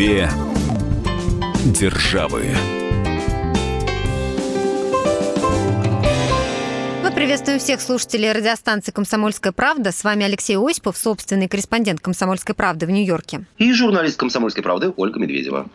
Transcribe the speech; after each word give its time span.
Две 0.00 0.30
державы. 1.66 2.79
Приветствуем 7.20 7.58
всех 7.58 7.82
слушателей 7.82 8.32
радиостанции 8.32 8.92
«Комсомольская 8.92 9.52
правда». 9.52 9.92
С 9.92 10.04
вами 10.04 10.24
Алексей 10.24 10.56
Осипов, 10.56 10.96
собственный 10.96 11.48
корреспондент 11.48 12.00
«Комсомольской 12.00 12.54
правды» 12.54 12.86
в 12.86 12.90
Нью-Йорке. 12.90 13.44
И 13.58 13.74
журналист 13.74 14.16
«Комсомольской 14.16 14.62
правды» 14.62 14.90
Ольга 14.96 15.20
Медведева. 15.20 15.68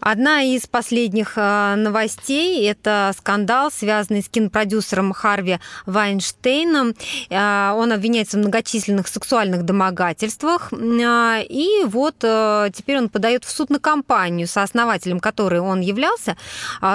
Одна 0.00 0.42
из 0.42 0.66
последних 0.66 1.34
э, 1.36 1.74
новостей– 1.76 2.66
это 2.66 3.12
скандал, 3.18 3.70
связанный 3.70 4.22
с 4.22 4.28
кинопродюсером 4.30 5.12
Харви 5.12 5.58
Вайнштейном. 5.84 6.94
Э, 7.28 7.72
он 7.72 7.92
обвиняется 7.92 8.38
в 8.38 8.40
многочисленных 8.40 9.08
сексуальных 9.08 9.64
домогательствах. 9.64 10.72
Э, 10.72 11.42
и 11.46 11.84
вот 11.84 12.16
теперь 12.20 12.98
он 12.98 13.10
подает 13.10 13.44
в 13.44 13.50
суд 13.50 13.68
на 13.68 13.78
компанию, 13.78 14.46
сооснователем 14.46 15.20
которой 15.20 15.60
он 15.60 15.80
являлся. 15.80 16.36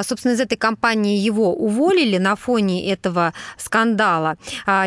Собственно, 0.03 0.34
из 0.34 0.39
этой 0.39 0.55
компании 0.55 1.17
его 1.17 1.53
уволили 1.53 2.17
на 2.17 2.36
фоне 2.36 2.89
этого 2.92 3.34
скандала. 3.66 4.38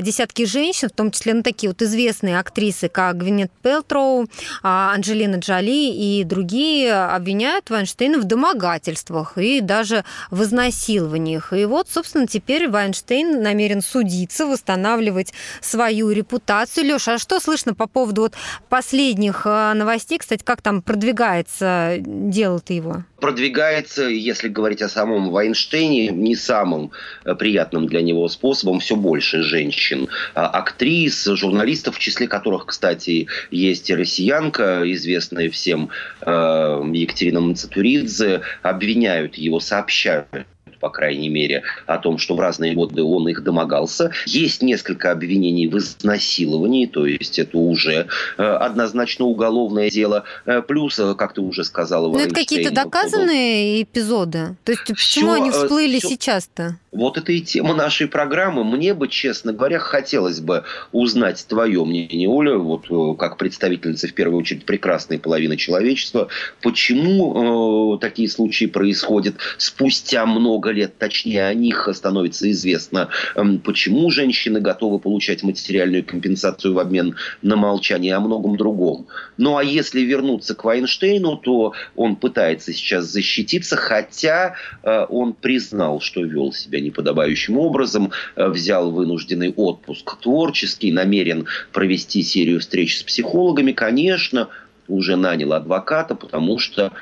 Десятки 0.02 0.44
женщин, 0.44 0.88
в 0.88 0.92
том 0.92 1.10
числе 1.10 1.34
ну, 1.34 1.42
такие 1.42 1.70
вот 1.70 1.82
известные 1.82 2.38
актрисы, 2.38 2.88
как 2.88 3.18
Гвинет 3.18 3.50
Пелтроу, 3.62 4.26
Анджелина 4.62 5.36
Джоли 5.36 5.92
и 5.92 6.24
другие, 6.24 6.94
обвиняют 6.94 7.70
Вайнштейна 7.70 8.18
в 8.18 8.24
домогательствах 8.24 9.36
и 9.36 9.60
даже 9.60 10.04
в 10.30 10.42
изнасилованиях. 10.42 11.52
И 11.52 11.64
вот, 11.64 11.88
собственно, 11.90 12.26
теперь 12.26 12.68
Вайнштейн 12.68 13.42
намерен 13.42 13.82
судиться, 13.82 14.46
восстанавливать 14.46 15.32
свою 15.60 16.10
репутацию. 16.10 16.86
Леша, 16.86 17.14
а 17.14 17.18
что 17.18 17.40
слышно 17.40 17.74
по 17.74 17.86
поводу 17.86 18.22
вот 18.22 18.34
последних 18.68 19.42
а, 19.44 19.74
новостей? 19.74 20.18
Кстати, 20.18 20.42
как 20.44 20.62
там 20.62 20.82
продвигается 20.82 21.96
дело-то 21.98 22.72
его? 22.72 23.04
продвигается, 23.20 24.04
если 24.04 24.48
говорить 24.48 24.82
о 24.82 24.88
самом 24.88 25.30
Вайнштейне, 25.30 26.08
не 26.08 26.36
самым 26.36 26.92
э, 27.24 27.34
приятным 27.34 27.86
для 27.86 28.02
него 28.02 28.28
способом. 28.28 28.67
Все 28.78 28.96
больше 28.96 29.42
женщин, 29.42 30.08
а, 30.34 30.46
актрис, 30.46 31.24
журналистов, 31.24 31.96
в 31.96 31.98
числе 31.98 32.28
которых, 32.28 32.66
кстати, 32.66 33.26
есть 33.50 33.90
и 33.90 33.94
россиянка, 33.94 34.82
известная 34.92 35.50
всем 35.50 35.90
э, 36.20 36.82
Екатерина 36.94 37.40
Мацатури, 37.40 37.88
Мавридзе 37.88 38.42
обвиняют 38.62 39.36
его, 39.36 39.60
сообщают 39.60 40.46
по 40.80 40.90
крайней 40.90 41.28
мере, 41.28 41.62
о 41.86 41.98
том, 41.98 42.18
что 42.18 42.34
в 42.34 42.40
разные 42.40 42.74
годы 42.74 43.02
он 43.02 43.28
их 43.28 43.42
домогался. 43.42 44.12
Есть 44.26 44.62
несколько 44.62 45.10
обвинений 45.10 45.66
в 45.68 45.78
изнасиловании, 45.78 46.86
то 46.86 47.06
есть 47.06 47.38
это 47.38 47.58
уже 47.58 48.06
э, 48.36 48.42
однозначно 48.42 49.24
уголовное 49.26 49.90
дело. 49.90 50.24
Э, 50.46 50.62
плюс, 50.62 50.98
э, 50.98 51.14
как 51.14 51.34
ты 51.34 51.40
уже 51.40 51.64
сказала, 51.64 52.12
Но 52.12 52.20
это 52.20 52.34
какие-то 52.34 52.72
доказанные 52.72 53.82
эпизоды? 53.82 54.56
То 54.64 54.72
есть 54.72 54.84
почему 54.86 55.32
все, 55.32 55.42
они 55.42 55.50
всплыли 55.50 55.98
все... 55.98 56.08
сейчас-то? 56.08 56.76
Вот 56.90 57.18
это 57.18 57.32
и 57.32 57.40
тема 57.40 57.74
нашей 57.74 58.08
программы. 58.08 58.64
Мне 58.64 58.94
бы, 58.94 59.08
честно 59.08 59.52
говоря, 59.52 59.78
хотелось 59.78 60.40
бы 60.40 60.64
узнать 60.92 61.44
твое 61.46 61.84
мнение, 61.84 62.28
Оля, 62.28 62.56
вот 62.56 62.86
как 63.18 63.36
представительница, 63.36 64.08
в 64.08 64.14
первую 64.14 64.40
очередь, 64.40 64.64
прекрасной 64.64 65.18
половины 65.18 65.56
человечества, 65.56 66.28
почему 66.62 67.96
э, 67.96 67.98
такие 67.98 68.28
случаи 68.28 68.64
происходят 68.64 69.36
спустя 69.58 70.24
много 70.24 70.67
много 70.68 70.70
лет, 70.70 70.98
точнее 70.98 71.46
о 71.46 71.54
них 71.54 71.88
становится 71.92 72.50
известно, 72.50 73.08
эм, 73.34 73.58
почему 73.58 74.10
женщины 74.10 74.60
готовы 74.60 74.98
получать 74.98 75.42
материальную 75.42 76.04
компенсацию 76.04 76.74
в 76.74 76.78
обмен 76.78 77.16
на 77.42 77.56
молчание, 77.56 78.14
о 78.14 78.20
многом 78.20 78.56
другом. 78.56 79.06
Ну 79.38 79.56
а 79.56 79.64
если 79.64 80.00
вернуться 80.02 80.54
к 80.54 80.64
Вайнштейну, 80.64 81.36
то 81.36 81.72
он 81.96 82.16
пытается 82.16 82.72
сейчас 82.72 83.06
защититься, 83.06 83.76
хотя 83.76 84.54
э, 84.82 85.06
он 85.08 85.32
признал, 85.32 86.00
что 86.00 86.22
вел 86.22 86.52
себя 86.52 86.80
неподобающим 86.80 87.58
образом, 87.58 88.10
э, 88.36 88.48
взял 88.48 88.90
вынужденный 88.90 89.52
отпуск 89.56 90.16
творческий, 90.20 90.92
намерен 90.92 91.46
провести 91.72 92.22
серию 92.22 92.60
встреч 92.60 92.98
с 92.98 93.02
психологами, 93.02 93.72
конечно, 93.72 94.48
уже 94.88 95.16
нанял 95.16 95.52
адвоката, 95.52 96.14
потому 96.14 96.58
что 96.58 96.92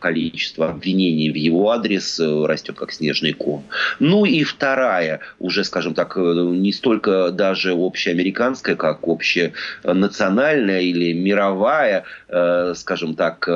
количество 0.00 0.70
обвинений 0.70 1.30
в 1.30 1.36
его 1.36 1.70
адрес 1.70 2.18
э, 2.18 2.46
растет 2.46 2.76
как 2.76 2.92
снежный 2.92 3.32
ком. 3.32 3.64
Ну 4.00 4.24
и 4.24 4.42
вторая, 4.42 5.20
уже, 5.38 5.62
скажем 5.64 5.94
так, 5.94 6.16
э, 6.16 6.20
не 6.20 6.72
столько 6.72 7.30
даже 7.30 7.72
общеамериканская, 7.72 8.74
как 8.74 9.06
общенациональная 9.06 10.80
или 10.80 11.12
мировая, 11.12 12.04
скажем 12.74 13.14
так, 13.14 13.48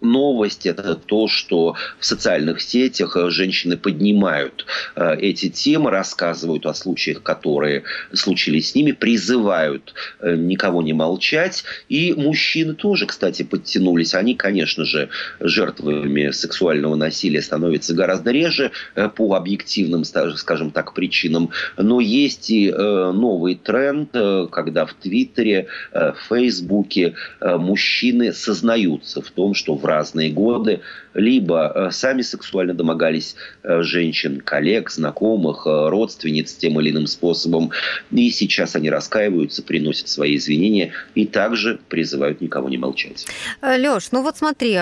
новость, 0.00 0.66
это 0.66 0.94
то, 0.94 1.28
что 1.28 1.76
в 1.98 2.04
социальных 2.04 2.60
сетях 2.60 3.16
женщины 3.28 3.76
поднимают 3.76 4.66
эти 4.96 5.48
темы, 5.48 5.90
рассказывают 5.90 6.66
о 6.66 6.74
случаях, 6.74 7.22
которые 7.22 7.84
случились 8.12 8.70
с 8.70 8.74
ними, 8.74 8.92
призывают 8.92 9.94
никого 10.22 10.82
не 10.82 10.92
молчать. 10.92 11.64
И 11.88 12.14
мужчины 12.14 12.74
тоже, 12.74 13.06
кстати, 13.06 13.42
подтянулись. 13.42 14.14
Они, 14.14 14.34
конечно 14.34 14.84
же, 14.84 15.08
жертвами 15.42 16.30
сексуального 16.30 16.94
насилия 16.94 17.42
становится 17.42 17.94
гораздо 17.94 18.30
реже 18.30 18.70
э, 18.94 19.08
по 19.08 19.34
объективным, 19.34 20.04
скажем 20.04 20.70
так, 20.70 20.94
причинам. 20.94 21.50
Но 21.76 22.00
есть 22.00 22.50
и 22.50 22.70
э, 22.70 23.12
новый 23.12 23.56
тренд, 23.56 24.10
э, 24.14 24.46
когда 24.50 24.86
в 24.86 24.94
Твиттере, 24.94 25.66
в 25.92 26.16
Фейсбуке 26.28 27.14
мужчины 27.40 28.32
сознаются 28.32 29.20
в 29.20 29.30
том, 29.30 29.54
что 29.54 29.74
в 29.74 29.84
разные 29.84 30.30
годы 30.30 30.80
либо 31.14 31.90
сами 31.92 32.22
сексуально 32.22 32.74
домогались 32.74 33.36
женщин, 33.62 34.40
коллег, 34.40 34.90
знакомых, 34.90 35.66
родственниц 35.66 36.54
тем 36.54 36.80
или 36.80 36.90
иным 36.90 37.06
способом. 37.06 37.70
И 38.10 38.30
сейчас 38.30 38.76
они 38.76 38.90
раскаиваются, 38.90 39.62
приносят 39.62 40.08
свои 40.08 40.36
извинения 40.36 40.92
и 41.14 41.26
также 41.26 41.78
призывают 41.88 42.40
никого 42.40 42.68
не 42.68 42.78
молчать. 42.78 43.26
Леш, 43.62 44.10
ну 44.12 44.22
вот 44.22 44.36
смотри, 44.36 44.76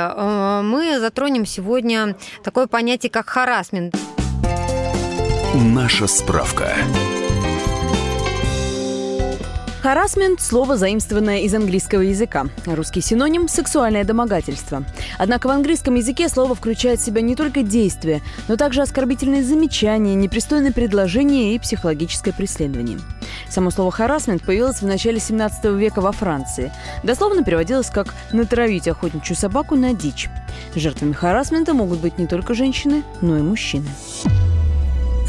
мы 0.62 0.99
затронем 0.99 1.47
сегодня 1.47 2.16
такое 2.43 2.66
понятие, 2.66 3.11
как 3.11 3.28
харасмент. 3.28 3.94
Наша 5.55 6.06
справка. 6.06 6.75
Харасмент– 9.82 10.41
слово, 10.42 10.76
заимствованное 10.76 11.41
из 11.41 11.54
английского 11.54 12.02
языка. 12.02 12.44
Русский 12.66 13.00
синоним– 13.00 13.48
сексуальное 13.48 14.04
домогательство. 14.04 14.84
Однако 15.16 15.46
в 15.46 15.50
английском 15.50 15.94
языке 15.94 16.28
слово 16.28 16.54
включает 16.54 17.00
в 17.00 17.04
себя 17.04 17.22
не 17.22 17.34
только 17.34 17.62
действия, 17.62 18.20
но 18.46 18.56
также 18.56 18.82
оскорбительные 18.82 19.42
замечания, 19.42 20.14
непристойные 20.14 20.74
предложения 20.74 21.54
и 21.54 21.58
психологическое 21.58 22.34
преследование. 22.34 22.98
Само 23.48 23.70
слово 23.70 23.91
«харасмент» 23.91 24.42
появилось 24.42 24.82
в 24.82 24.86
начале 24.86 25.18
17 25.18 25.64
века 25.76 26.02
во 26.02 26.12
Франции. 26.12 26.70
Дословно 27.02 27.42
переводилось 27.42 27.88
как 27.88 28.14
«натравить 28.32 28.86
охотничью 28.86 29.34
собаку 29.34 29.76
на 29.76 29.94
дичь». 29.94 30.28
Жертвами 30.74 31.14
харасмента 31.14 31.72
могут 31.72 32.00
быть 32.00 32.18
не 32.18 32.26
только 32.26 32.52
женщины, 32.52 33.02
но 33.22 33.38
и 33.38 33.41
мужчины 33.41 33.88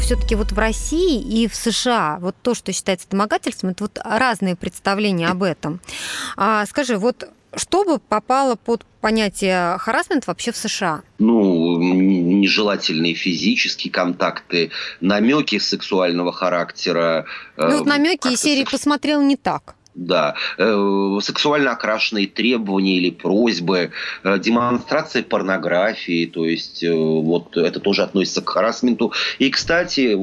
все-таки 0.02 0.34
вот 0.34 0.52
в 0.52 0.58
России 0.58 1.20
и 1.20 1.48
в 1.48 1.54
США 1.54 2.18
вот 2.20 2.34
то, 2.42 2.54
что 2.54 2.72
считается 2.72 3.08
домогательством, 3.08 3.70
это 3.70 3.84
вот 3.84 3.98
разные 4.04 4.56
представления 4.56 5.28
об 5.28 5.42
этом. 5.42 5.80
А, 6.36 6.66
скажи, 6.66 6.98
вот 6.98 7.28
что 7.54 7.84
бы 7.84 7.98
попало 7.98 8.56
под 8.56 8.84
понятие 9.00 9.76
харасмент 9.78 10.26
вообще 10.26 10.52
в 10.52 10.56
США? 10.56 11.02
Ну, 11.18 11.78
нежелательные 11.80 13.14
физические 13.14 13.92
контакты, 13.92 14.70
намеки 15.00 15.58
сексуального 15.58 16.32
характера. 16.32 17.26
Ну, 17.56 17.78
вот 17.78 17.86
намеки 17.86 18.28
из 18.28 18.40
серии 18.40 18.64
посмотрел 18.64 19.22
не 19.22 19.36
так. 19.36 19.76
Да, 19.94 20.36
э, 20.56 21.18
сексуально 21.20 21.72
окрашенные 21.72 22.26
требования 22.26 22.96
или 22.96 23.10
просьбы, 23.10 23.90
э, 24.24 24.38
демонстрация 24.38 25.22
порнографии, 25.22 26.24
то 26.24 26.46
есть 26.46 26.82
э, 26.82 26.90
вот 26.90 27.58
это 27.58 27.78
тоже 27.78 28.02
относится 28.02 28.40
к 28.40 28.48
харасменту. 28.48 29.12
И, 29.38 29.50
кстати, 29.50 30.16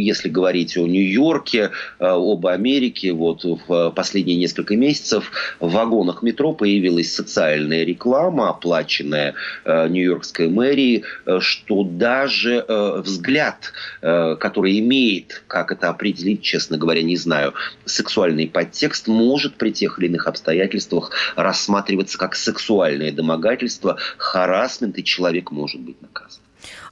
если 0.00 0.28
говорить 0.28 0.76
о 0.76 0.86
Нью-Йорке, 0.86 1.70
об 1.98 2.46
Америке, 2.46 3.12
вот 3.12 3.42
в 3.44 3.90
последние 3.90 4.36
несколько 4.36 4.76
месяцев 4.76 5.32
в 5.58 5.72
вагонах 5.72 6.22
метро 6.22 6.52
появилась 6.52 7.12
социальная 7.12 7.84
реклама, 7.84 8.50
оплаченная 8.50 9.34
Нью-Йоркской 9.64 10.48
мэрией, 10.48 11.04
что 11.40 11.82
даже 11.82 12.64
взгляд, 12.68 13.72
который 14.00 14.78
имеет, 14.78 15.42
как 15.48 15.72
это 15.72 15.88
определить, 15.88 16.42
честно 16.42 16.78
говоря, 16.78 17.02
не 17.02 17.16
знаю, 17.16 17.54
сексуальный 17.84 18.46
подтекст, 18.46 19.07
может 19.08 19.56
при 19.56 19.70
тех 19.70 19.98
или 19.98 20.06
иных 20.06 20.26
обстоятельствах 20.26 21.12
рассматриваться 21.36 22.18
как 22.18 22.34
сексуальное 22.34 23.12
домогательство, 23.12 23.98
харасмент, 24.16 24.98
и 24.98 25.04
человек 25.04 25.50
может 25.50 25.80
быть 25.80 26.00
наказан. 26.00 26.42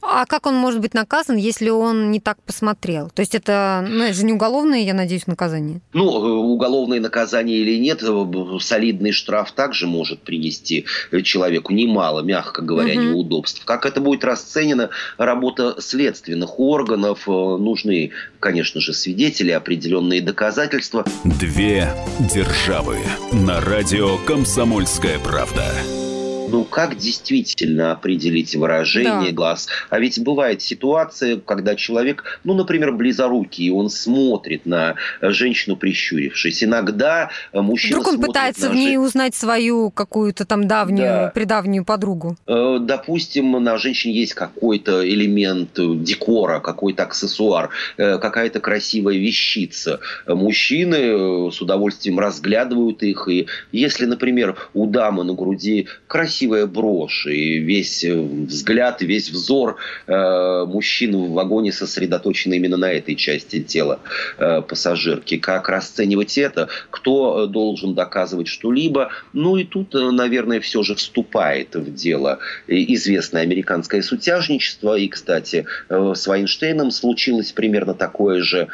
А 0.02 0.26
как 0.26 0.46
он 0.46 0.54
может 0.54 0.80
быть 0.80 0.94
наказан, 0.94 1.36
если 1.36 1.68
он 1.68 2.10
не 2.10 2.20
так 2.20 2.40
посмотрел? 2.42 3.10
То 3.10 3.20
есть 3.20 3.34
это, 3.34 3.84
ну, 3.88 4.04
это 4.04 4.14
же 4.14 4.24
не 4.24 4.32
уголовное, 4.32 4.80
я 4.80 4.94
надеюсь, 4.94 5.26
наказание? 5.26 5.80
Ну, 5.92 6.24
э, 6.24 6.30
уголовное 6.30 7.00
наказание 7.00 7.58
или 7.58 7.78
нет, 7.78 8.02
э, 8.02 8.58
солидный 8.60 9.12
штраф 9.12 9.52
также 9.52 9.86
может 9.86 10.20
принести 10.20 10.86
человеку 11.22 11.72
немало, 11.72 12.20
мягко 12.20 12.62
говоря, 12.62 12.94
угу. 12.94 13.02
неудобств. 13.02 13.64
Как 13.64 13.86
это 13.86 14.00
будет 14.00 14.24
расценено, 14.24 14.90
работа 15.18 15.76
следственных 15.78 16.58
органов, 16.60 17.26
нужны, 17.26 18.12
конечно 18.40 18.80
же, 18.80 18.92
свидетели, 18.92 19.50
определенные 19.50 20.20
доказательства. 20.20 21.04
Две 21.24 21.88
державы 22.18 22.98
на 23.32 23.60
радио 23.60 24.18
«Комсомольская 24.26 25.18
правда». 25.18 25.64
Ну, 26.48 26.64
как 26.64 26.96
действительно 26.96 27.92
определить 27.92 28.54
выражение 28.54 29.30
да. 29.30 29.36
глаз? 29.36 29.68
А 29.90 29.98
ведь 29.98 30.22
бывает 30.22 30.62
ситуация, 30.62 31.38
когда 31.38 31.74
человек, 31.74 32.40
ну, 32.44 32.54
например, 32.54 32.92
близорукий, 32.92 33.70
он 33.70 33.90
смотрит 33.90 34.66
на 34.66 34.94
женщину, 35.20 35.76
прищурившись. 35.76 36.62
Иногда 36.62 37.30
мужчина 37.52 38.00
Вдруг 38.00 38.14
он 38.14 38.20
пытается 38.20 38.70
в 38.70 38.74
ней 38.74 38.94
жен... 38.94 39.04
узнать 39.04 39.34
свою 39.34 39.90
какую-то 39.90 40.44
там 40.44 40.66
давнюю, 40.68 40.98
да. 40.98 41.32
предавнюю 41.34 41.84
подругу. 41.84 42.36
Э, 42.46 42.78
допустим, 42.80 43.52
на 43.52 43.76
женщине 43.78 44.14
есть 44.14 44.34
какой-то 44.34 45.06
элемент 45.08 45.70
декора, 45.74 46.60
какой-то 46.60 47.04
аксессуар, 47.04 47.70
э, 47.96 48.18
какая-то 48.18 48.60
красивая 48.60 49.16
вещица. 49.16 50.00
Мужчины 50.26 50.96
э, 50.96 51.50
с 51.52 51.60
удовольствием 51.60 52.18
разглядывают 52.18 53.02
их. 53.02 53.28
И 53.28 53.46
если, 53.72 54.06
например, 54.06 54.56
у 54.74 54.86
дамы 54.86 55.24
на 55.24 55.34
груди 55.34 55.88
красивая 56.06 56.35
красивая 56.36 56.66
брошь, 56.66 57.26
и 57.26 57.58
весь 57.60 58.04
э, 58.04 58.14
взгляд, 58.14 59.00
весь 59.00 59.30
взор 59.30 59.76
э, 60.06 60.64
мужчин 60.66 61.16
в 61.16 61.32
вагоне 61.32 61.72
сосредоточен 61.72 62.52
именно 62.52 62.76
на 62.76 62.92
этой 62.92 63.14
части 63.14 63.62
тела 63.62 64.00
э, 64.36 64.60
пассажирки. 64.60 65.38
Как 65.38 65.70
расценивать 65.70 66.36
это? 66.36 66.68
Кто 66.90 67.44
э, 67.44 67.46
должен 67.46 67.94
доказывать 67.94 68.48
что-либо? 68.48 69.08
Ну 69.32 69.56
и 69.56 69.64
тут, 69.64 69.94
э, 69.94 70.10
наверное, 70.10 70.60
все 70.60 70.82
же 70.82 70.94
вступает 70.94 71.74
в 71.74 71.94
дело 71.94 72.38
известное 72.66 73.40
американское 73.40 74.02
сутяжничество. 74.02 74.98
И, 74.98 75.08
кстати, 75.08 75.64
с 75.88 76.26
Вайнштейном 76.26 76.90
случилось 76.90 77.52
примерно 77.52 77.94
такое 77.94 78.42
же. 78.42 78.68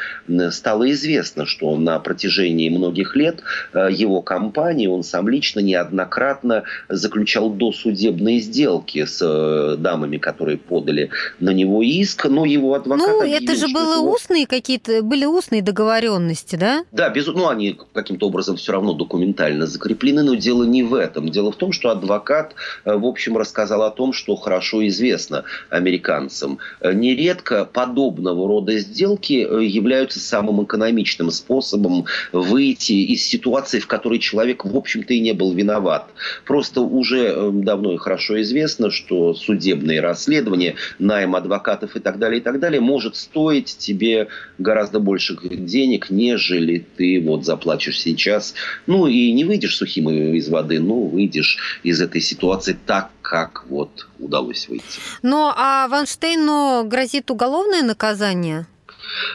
Стало 0.50 0.90
известно, 0.90 1.46
что 1.46 1.76
на 1.76 2.00
протяжении 2.00 2.68
многих 2.70 3.14
лет 3.14 3.42
его 3.72 4.20
компания, 4.20 4.88
он 4.88 5.04
сам 5.04 5.28
лично 5.28 5.60
неоднократно 5.60 6.64
заключал 6.88 7.51
досудебные 7.56 8.40
сделки 8.40 9.04
с 9.04 9.20
э, 9.22 9.76
дамами, 9.76 10.18
которые 10.18 10.58
подали 10.58 11.10
на 11.40 11.50
него 11.50 11.82
иск, 11.82 12.26
но 12.26 12.44
его 12.44 12.74
адвокат... 12.74 13.06
Ну, 13.06 13.20
объявил, 13.20 13.42
это 13.42 13.56
же 13.56 13.72
было 13.72 13.94
его... 13.94 14.12
устные 14.12 14.46
какие-то, 14.46 15.02
были 15.02 15.24
устные 15.24 15.62
договоренности, 15.62 16.56
да? 16.56 16.84
Да, 16.92 17.08
без, 17.08 17.26
ну, 17.26 17.48
они 17.48 17.78
каким-то 17.92 18.26
образом 18.26 18.56
все 18.56 18.72
равно 18.72 18.92
документально 18.94 19.66
закреплены, 19.66 20.22
но 20.22 20.34
дело 20.34 20.64
не 20.64 20.82
в 20.82 20.94
этом. 20.94 21.28
Дело 21.28 21.52
в 21.52 21.56
том, 21.56 21.72
что 21.72 21.90
адвокат, 21.90 22.54
э, 22.84 22.94
в 22.96 23.06
общем, 23.06 23.36
рассказал 23.36 23.82
о 23.82 23.90
том, 23.90 24.12
что 24.12 24.36
хорошо 24.36 24.86
известно 24.88 25.44
американцам. 25.70 26.58
Э, 26.80 26.92
нередко 26.92 27.64
подобного 27.64 28.48
рода 28.48 28.78
сделки 28.78 29.32
являются 29.32 30.20
самым 30.20 30.64
экономичным 30.64 31.30
способом 31.30 32.06
выйти 32.32 32.92
из 32.92 33.24
ситуации, 33.24 33.78
в 33.78 33.86
которой 33.86 34.18
человек, 34.18 34.64
в 34.64 34.76
общем-то, 34.76 35.14
и 35.14 35.20
не 35.20 35.32
был 35.32 35.52
виноват. 35.52 36.08
Просто 36.44 36.80
уже 36.80 37.41
давно 37.50 37.94
и 37.94 37.96
хорошо 37.96 38.40
известно, 38.42 38.90
что 38.90 39.34
судебные 39.34 40.00
расследования, 40.00 40.76
найм 40.98 41.34
адвокатов 41.34 41.96
и 41.96 42.00
так 42.00 42.18
далее, 42.18 42.40
и 42.40 42.42
так 42.42 42.60
далее, 42.60 42.80
может 42.80 43.16
стоить 43.16 43.76
тебе 43.78 44.28
гораздо 44.58 45.00
больше 45.00 45.36
денег, 45.42 46.10
нежели 46.10 46.86
ты 46.96 47.20
вот 47.20 47.44
заплатишь 47.44 48.00
сейчас. 48.00 48.54
Ну 48.86 49.06
и 49.06 49.32
не 49.32 49.44
выйдешь 49.44 49.76
сухим 49.76 50.10
из 50.10 50.48
воды, 50.48 50.78
ну 50.80 51.06
выйдешь 51.06 51.80
из 51.82 52.00
этой 52.00 52.20
ситуации 52.20 52.76
так, 52.86 53.10
как 53.22 53.64
вот 53.68 54.08
удалось 54.18 54.68
выйти. 54.68 54.84
Но 55.22 55.54
а 55.56 55.88
Ванштейну 55.88 56.84
грозит 56.84 57.30
уголовное 57.30 57.82
наказание? 57.82 58.66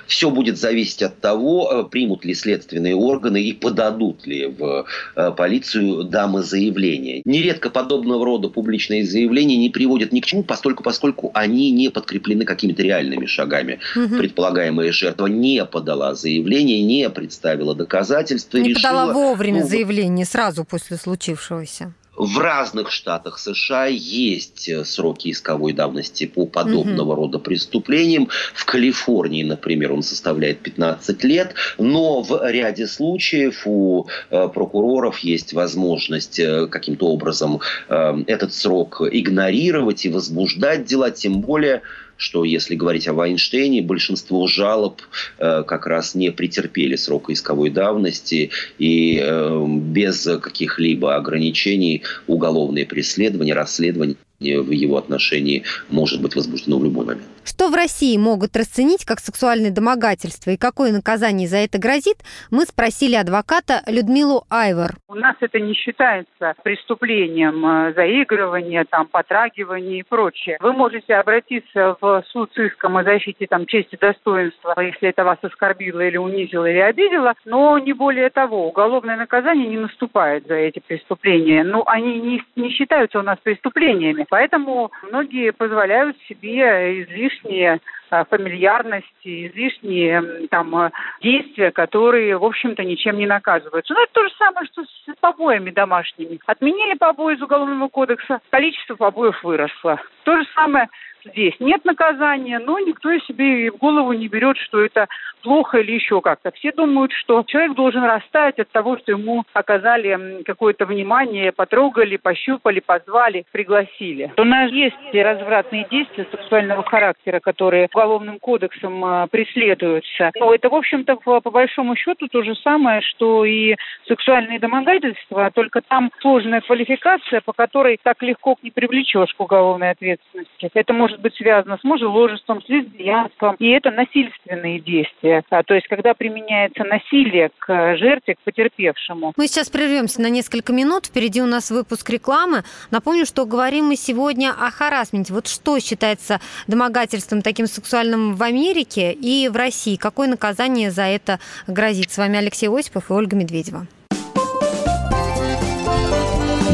Все 0.07 0.29
будет 0.29 0.57
зависеть 0.57 1.03
от 1.03 1.19
того, 1.19 1.69
э, 1.71 1.89
примут 1.89 2.25
ли 2.25 2.33
следственные 2.33 2.95
органы 2.95 3.41
и 3.41 3.53
подадут 3.53 4.25
ли 4.25 4.47
в 4.47 4.85
э, 5.15 5.31
полицию 5.31 6.03
дамы 6.03 6.43
заявления. 6.43 7.21
Нередко 7.25 7.69
подобного 7.69 8.25
рода 8.25 8.49
публичные 8.49 9.05
заявления 9.05 9.57
не 9.57 9.69
приводят 9.69 10.11
ни 10.11 10.19
к 10.19 10.25
чему, 10.25 10.43
постольку, 10.43 10.83
поскольку 10.83 11.31
они 11.33 11.71
не 11.71 11.89
подкреплены 11.89 12.45
какими-то 12.45 12.83
реальными 12.83 13.25
шагами. 13.25 13.79
Угу. 13.95 14.17
Предполагаемая 14.17 14.91
жертва 14.91 15.27
не 15.27 15.65
подала 15.65 16.15
заявление, 16.15 16.83
не 16.83 17.09
представила 17.09 17.75
доказательства. 17.75 18.57
Не 18.57 18.69
решила, 18.69 18.89
подала 18.89 19.13
вовремя 19.13 19.61
ну, 19.61 19.67
заявление 19.67 20.25
сразу 20.25 20.65
после 20.65 20.97
случившегося. 20.97 21.93
В 22.17 22.39
разных 22.39 22.89
штатах 22.91 23.37
США 23.37 23.85
есть 23.85 24.67
э, 24.67 24.83
сроки 24.85 25.29
исковой 25.29 25.73
давности 25.73 26.25
по 26.25 26.47
подобного 26.47 27.11
угу. 27.11 27.21
рода 27.21 27.37
преступлениям. 27.37 28.29
В 28.55 28.65
Калифорнии, 28.65 29.43
например, 29.43 29.93
он 29.93 30.01
составляет 30.01 30.59
15 30.61 31.23
лет, 31.23 31.53
но 31.77 32.23
в 32.23 32.41
ряде 32.49 32.87
случаев 32.87 33.61
у 33.65 34.07
э, 34.31 34.49
прокуроров 34.51 35.19
есть 35.19 35.53
возможность 35.53 36.39
э, 36.39 36.65
каким-то 36.65 37.07
образом 37.07 37.59
этот 37.87 38.53
срок 38.53 39.01
игнорировать 39.11 40.05
и 40.05 40.09
возбуждать 40.09 40.85
дела, 40.85 41.11
тем 41.11 41.41
более 41.41 41.83
что 42.17 42.43
если 42.43 42.75
говорить 42.75 43.07
о 43.07 43.13
Вайнштейне, 43.13 43.81
большинство 43.81 44.47
жалоб 44.47 45.01
э, 45.37 45.63
как 45.63 45.87
раз 45.87 46.15
не 46.15 46.31
претерпели 46.31 46.95
срока 46.95 47.33
исковой 47.33 47.69
давности 47.69 48.49
и 48.79 49.19
э, 49.21 49.65
без 49.67 50.23
каких-либо 50.41 51.15
ограничений 51.15 52.03
уголовные 52.27 52.85
преследования, 52.85 53.53
расследования 53.53 54.15
в 54.39 54.71
его 54.71 54.97
отношении 54.97 55.63
может 55.89 56.21
быть 56.21 56.35
возбуждено 56.35 56.77
в 56.79 56.83
любой 56.83 57.05
момент. 57.05 57.27
Что 57.43 57.69
в 57.69 57.75
России 57.75 58.17
могут 58.17 58.55
расценить 58.57 59.05
как 59.05 59.19
сексуальное 59.19 59.71
домогательство 59.71 60.51
и 60.51 60.57
какое 60.57 60.91
наказание 60.91 61.47
за 61.47 61.57
это 61.57 61.79
грозит, 61.79 62.17
мы 62.51 62.65
спросили 62.65 63.15
адвоката 63.15 63.81
Людмилу 63.87 64.43
Айвор. 64.49 64.97
У 65.07 65.15
нас 65.15 65.35
это 65.39 65.59
не 65.59 65.73
считается 65.73 66.55
преступлением 66.63 67.65
э, 67.65 67.93
заигрывания, 67.93 68.85
там, 68.89 69.07
потрагивания 69.07 69.99
и 69.99 70.03
прочее. 70.03 70.57
Вы 70.59 70.73
можете 70.73 71.15
обратиться 71.15 71.95
в 72.01 72.23
суд 72.31 72.51
с 72.53 72.57
иском 72.59 72.97
о 72.97 73.03
защите 73.03 73.47
там, 73.47 73.65
чести 73.65 73.95
и 73.95 73.97
достоинства, 73.97 74.75
если 74.79 75.09
это 75.09 75.23
вас 75.23 75.37
оскорбило 75.41 76.01
или 76.01 76.17
унизило 76.17 76.65
или 76.65 76.79
обидело, 76.79 77.33
но 77.45 77.79
не 77.79 77.93
более 77.93 78.29
того. 78.29 78.67
Уголовное 78.67 79.15
наказание 79.15 79.67
не 79.67 79.77
наступает 79.77 80.45
за 80.47 80.55
эти 80.55 80.79
преступления. 80.79 81.63
Ну, 81.63 81.83
они 81.85 82.19
не, 82.19 82.43
не 82.55 82.69
считаются 82.71 83.19
у 83.19 83.23
нас 83.23 83.37
преступлениями. 83.41 84.26
Поэтому 84.29 84.91
многие 85.03 85.51
позволяют 85.51 86.17
себе 86.27 87.03
излишние 87.03 87.79
а, 88.09 88.25
фамильярности, 88.25 89.47
излишние 89.47 90.47
там 90.49 90.75
а, 90.75 90.91
действия, 91.21 91.71
которые, 91.71 92.37
в 92.37 92.45
общем-то, 92.45 92.83
ничем 92.83 93.17
не 93.17 93.25
наказываются. 93.25 93.93
Ну, 93.93 94.01
это 94.01 94.13
то 94.13 94.23
же 94.23 94.33
самое, 94.37 94.67
что 94.67 94.83
с 94.83 95.15
побоями 95.19 95.71
домашними. 95.71 96.39
Отменили 96.45 96.97
побои 96.97 97.35
из 97.35 97.41
Уголовного 97.41 97.89
кодекса, 97.89 98.39
количество 98.49 98.95
побоев 98.95 99.43
выросло. 99.43 99.99
То 100.23 100.37
же 100.37 100.45
самое 100.55 100.87
здесь. 101.31 101.53
Нет 101.59 101.85
наказания, 101.85 102.59
но 102.59 102.79
никто 102.79 103.17
себе 103.19 103.71
в 103.71 103.77
голову 103.77 104.13
не 104.13 104.27
берет, 104.27 104.57
что 104.57 104.83
это 104.83 105.07
плохо 105.41 105.77
или 105.77 105.93
еще 105.93 106.21
как-то. 106.21 106.51
Все 106.51 106.71
думают, 106.71 107.11
что 107.13 107.43
человек 107.47 107.75
должен 107.75 108.03
растаять 108.03 108.59
от 108.59 108.69
того, 108.69 108.97
что 108.97 109.13
ему 109.13 109.43
оказали 109.53 110.43
какое-то 110.43 110.85
внимание, 110.85 111.51
потрогали, 111.51 112.17
пощупали, 112.17 112.79
позвали, 112.79 113.45
пригласили. 113.51 114.33
У 114.37 114.43
нас 114.43 114.71
есть 114.71 114.95
развратные 115.13 115.87
действия 115.89 116.27
сексуального 116.31 116.83
характера, 116.83 117.39
которые 117.39 117.87
уголовным 117.93 118.39
кодексом 118.39 119.03
а, 119.03 119.27
преследуются. 119.27 120.31
Но 120.39 120.53
это, 120.53 120.69
в 120.69 120.75
общем-то, 120.75 121.15
по 121.15 121.51
большому 121.51 121.95
счету 121.95 122.27
то 122.27 122.43
же 122.43 122.55
самое, 122.55 123.01
что 123.01 123.45
и 123.45 123.75
сексуальные 124.07 124.59
домогательства, 124.59 125.51
только 125.53 125.81
там 125.81 126.11
сложная 126.19 126.61
квалификация, 126.61 127.41
по 127.41 127.53
которой 127.53 127.99
так 128.01 128.21
легко 128.21 128.57
не 128.61 128.71
привлечешь 128.71 129.33
к 129.33 129.39
уголовной 129.39 129.91
ответственности. 129.91 130.69
Это 130.73 130.93
может 131.17 131.21
быть 131.21 131.35
связано 131.35 131.77
с 131.77 131.83
мужеложеством, 131.83 132.61
с 132.61 132.69
лесбиянством, 132.69 133.55
и 133.59 133.67
это 133.69 133.91
насильственные 133.91 134.79
действия 134.79 135.43
а, 135.49 135.63
то 135.63 135.73
есть 135.73 135.87
когда 135.87 136.13
применяется 136.13 136.83
насилие 136.83 137.49
к 137.59 137.97
жертве, 137.97 138.35
к 138.35 138.39
потерпевшему. 138.43 139.33
Мы 139.35 139.47
сейчас 139.47 139.69
прервемся 139.69 140.21
на 140.21 140.29
несколько 140.29 140.73
минут. 140.73 141.07
Впереди 141.07 141.41
у 141.41 141.45
нас 141.45 141.71
выпуск 141.71 142.09
рекламы. 142.09 142.63
Напомню, 142.91 143.25
что 143.25 143.45
говорим 143.45 143.85
мы 143.85 143.95
сегодня 143.95 144.49
о 144.49 144.71
харасменте. 144.71 145.33
Вот 145.33 145.47
что 145.47 145.79
считается 145.79 146.39
домогательством 146.67 147.41
таким 147.41 147.67
сексуальным 147.67 148.35
в 148.35 148.43
Америке 148.43 149.13
и 149.13 149.49
в 149.49 149.55
России? 149.55 149.95
Какое 149.95 150.27
наказание 150.27 150.91
за 150.91 151.03
это 151.03 151.39
грозит? 151.67 152.11
С 152.11 152.17
вами 152.17 152.37
Алексей 152.37 152.69
Осипов 152.69 153.09
и 153.09 153.13
Ольга 153.13 153.35
Медведева. 153.35 153.87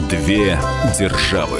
Две 0.09 0.57
державы. 0.99 1.59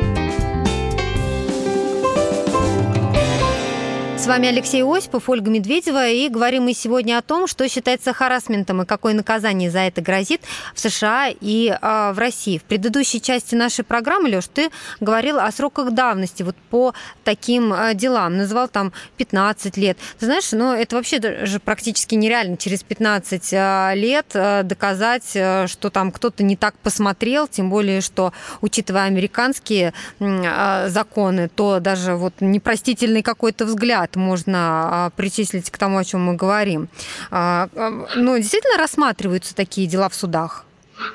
Вами 4.31 4.47
Алексей 4.47 4.81
Осипов, 4.81 5.27
Ольга 5.27 5.51
Медведева, 5.51 6.07
и 6.07 6.29
говорим 6.29 6.63
мы 6.63 6.73
сегодня 6.73 7.17
о 7.17 7.21
том, 7.21 7.47
что 7.47 7.67
считается 7.67 8.13
харасментом 8.13 8.81
и 8.81 8.85
какое 8.85 9.13
наказание 9.13 9.69
за 9.69 9.79
это 9.79 10.01
грозит 10.01 10.39
в 10.73 10.79
США 10.79 11.27
и 11.41 11.67
э, 11.67 12.11
в 12.13 12.17
России. 12.17 12.57
В 12.57 12.63
предыдущей 12.63 13.21
части 13.21 13.55
нашей 13.55 13.83
программы, 13.83 14.29
Леш, 14.29 14.47
ты 14.47 14.69
говорил 15.01 15.37
о 15.37 15.51
сроках 15.51 15.91
давности 15.91 16.43
вот 16.43 16.55
по 16.69 16.93
таким 17.25 17.73
э, 17.73 17.93
делам. 17.93 18.37
Называл 18.37 18.69
там 18.69 18.93
15 19.17 19.75
лет. 19.75 19.97
Ты 20.17 20.27
знаешь, 20.27 20.49
ну 20.53 20.71
это 20.71 20.95
вообще 20.95 21.19
даже 21.19 21.59
практически 21.59 22.15
нереально 22.15 22.55
через 22.55 22.83
15 22.83 23.49
э, 23.51 23.91
лет 23.95 24.27
э, 24.33 24.63
доказать, 24.63 25.29
э, 25.33 25.67
что 25.67 25.89
там 25.89 26.09
кто-то 26.09 26.41
не 26.41 26.55
так 26.55 26.75
посмотрел, 26.77 27.49
тем 27.49 27.69
более, 27.69 27.99
что, 27.99 28.31
учитывая 28.61 29.07
американские 29.07 29.93
э, 30.19 30.87
законы, 30.87 31.49
то 31.49 31.81
даже 31.81 32.15
вот 32.15 32.35
непростительный 32.39 33.23
какой-то 33.23 33.65
взгляд 33.65 34.15
можно 34.21 35.05
а, 35.05 35.09
причислить 35.15 35.69
к 35.69 35.77
тому, 35.77 35.97
о 35.97 36.03
чем 36.03 36.23
мы 36.23 36.35
говорим. 36.35 36.87
А, 37.29 37.67
а, 37.75 38.07
но 38.15 38.37
действительно 38.37 38.77
рассматриваются 38.77 39.55
такие 39.55 39.87
дела 39.87 40.09
в 40.09 40.15
судах? 40.15 40.65